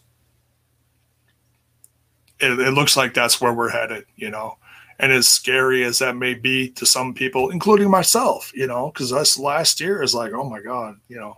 [2.40, 4.56] it, it looks like that's where we're headed, you know.
[4.98, 9.12] And as scary as that may be to some people, including myself, you know, because
[9.12, 11.36] us last year is like, oh my God, you know,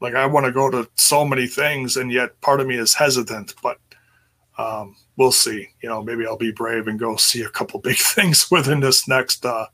[0.00, 2.94] like I want to go to so many things, and yet part of me is
[2.94, 3.78] hesitant, but
[4.58, 5.68] um, we'll see.
[5.82, 9.08] You know, maybe I'll be brave and go see a couple big things within this
[9.08, 9.66] next uh,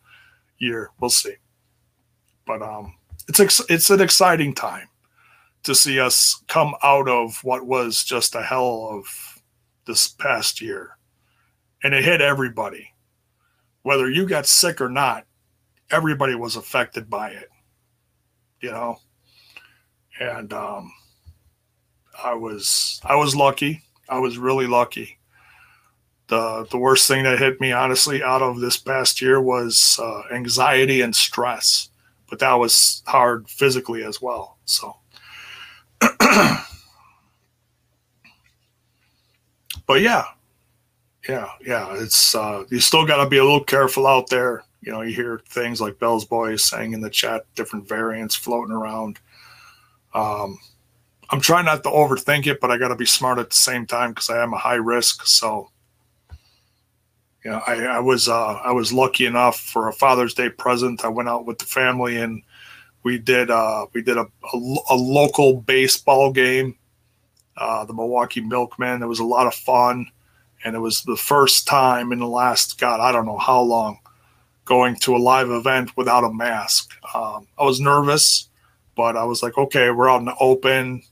[0.59, 0.91] year.
[1.01, 1.35] We'll see.
[2.47, 2.95] But um,
[3.29, 4.89] it's ex- it's an exciting time
[5.63, 9.43] to see us come out of what was just a hell of
[9.87, 10.97] this past year.
[11.83, 12.93] And it hit everybody.
[13.83, 15.27] Whether you got sick or not,
[15.91, 17.49] everybody was affected by it.
[18.61, 18.97] You know?
[20.21, 20.93] And um
[22.23, 23.83] I was I was lucky.
[24.09, 25.19] I was really lucky.
[26.29, 30.23] The the worst thing that hit me honestly out of this past year was uh,
[30.33, 31.89] anxiety and stress.
[32.29, 34.59] But that was hard physically as well.
[34.65, 34.97] So
[39.87, 40.25] but yeah,
[41.29, 41.95] yeah, yeah.
[41.97, 44.65] It's uh, you still got to be a little careful out there.
[44.81, 48.75] You know, you hear things like Bell's Boys saying in the chat, different variants floating
[48.75, 49.19] around.
[50.15, 50.59] Um,
[51.31, 53.87] I'm trying not to overthink it, but I got to be smart at the same
[53.87, 55.27] time because I am a high risk.
[55.27, 55.71] So,
[57.45, 61.05] yeah, I, I was uh, I was lucky enough for a Father's Day present.
[61.05, 62.43] I went out with the family and
[63.05, 66.77] we did uh, we did a, a, a local baseball game
[67.57, 69.03] uh, the Milwaukee Milkmen.
[69.03, 70.07] It was a lot of fun,
[70.65, 73.99] and it was the first time in the last God I don't know how long
[74.65, 76.93] going to a live event without a mask.
[77.15, 78.49] Um, I was nervous,
[78.97, 81.03] but I was like, okay, we're out in the open.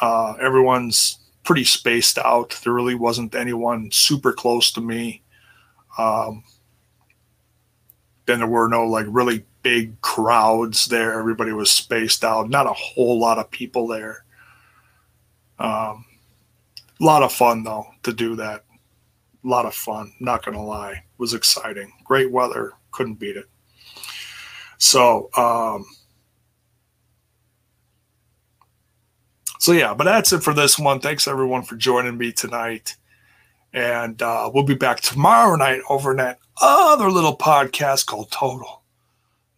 [0.00, 2.58] Uh, everyone's pretty spaced out.
[2.62, 5.22] There really wasn't anyone super close to me.
[5.98, 6.44] Um,
[8.26, 11.18] then there were no like really big crowds there.
[11.18, 12.48] Everybody was spaced out.
[12.48, 14.24] Not a whole lot of people there.
[15.58, 16.04] Um,
[17.02, 18.64] a lot of fun though to do that.
[19.44, 20.12] A lot of fun.
[20.20, 21.92] Not gonna lie, it was exciting.
[22.04, 23.46] Great weather, couldn't beat it.
[24.78, 25.84] So, um,
[29.58, 31.00] so yeah, but that's it for this one.
[31.00, 32.94] Thanks everyone for joining me tonight,
[33.72, 38.82] and uh, we'll be back tomorrow night over in that other little podcast called Total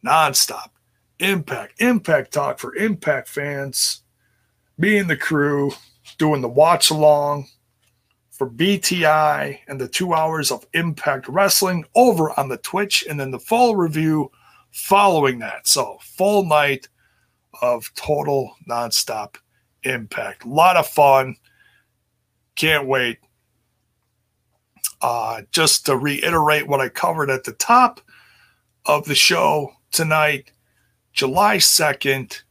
[0.04, 0.70] Nonstop
[1.18, 4.02] Impact Impact Talk for Impact fans.
[4.78, 5.72] Me and the crew
[6.18, 7.46] doing the watch along
[8.30, 13.30] for BTI and the two hours of Impact Wrestling over on the Twitch, and then
[13.30, 14.30] the full review
[14.72, 15.68] following that.
[15.68, 16.88] So, full night
[17.62, 19.36] of total nonstop
[19.84, 20.44] impact.
[20.44, 21.36] A lot of fun.
[22.56, 23.18] Can't wait.
[25.00, 28.00] Uh, just to reiterate what I covered at the top
[28.86, 30.50] of the show tonight,
[31.12, 32.42] July 2nd,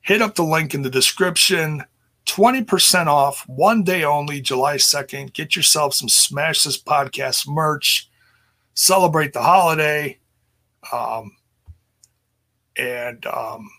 [0.00, 1.84] hit up the link in the description
[2.26, 5.32] 20% off one day only, July 2nd.
[5.32, 8.08] Get yourself some Smash This Podcast merch.
[8.74, 10.18] Celebrate the holiday.
[10.92, 11.36] Um,
[12.76, 13.70] and um,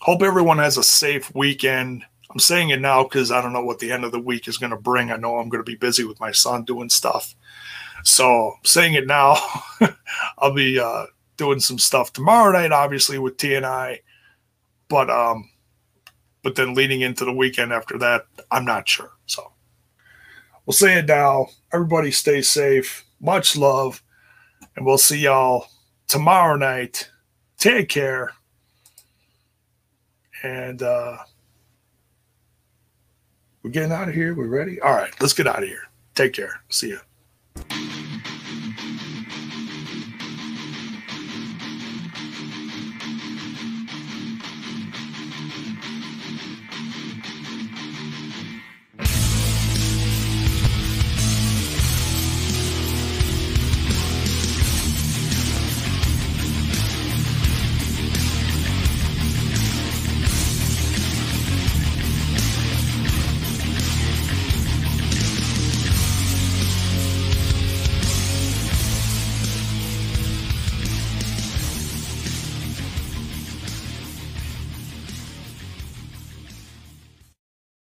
[0.00, 2.04] hope everyone has a safe weekend.
[2.30, 4.58] I'm saying it now because I don't know what the end of the week is
[4.58, 5.10] going to bring.
[5.12, 7.34] I know I'm going to be busy with my son doing stuff.
[8.02, 9.36] So, saying it now.
[10.38, 14.00] I'll be uh, doing some stuff tomorrow night, obviously, with T and I.
[14.88, 15.48] But um,
[16.44, 19.10] but then leading into the weekend after that, I'm not sure.
[19.26, 19.50] So
[20.66, 21.48] we'll say it now.
[21.72, 23.04] Everybody stay safe.
[23.18, 24.02] Much love.
[24.76, 25.66] And we'll see y'all
[26.06, 27.10] tomorrow night.
[27.58, 28.32] Take care.
[30.42, 31.16] And uh
[33.62, 34.34] we're getting out of here.
[34.34, 34.78] We're ready.
[34.82, 35.88] All right, let's get out of here.
[36.14, 36.60] Take care.
[36.68, 36.98] See ya.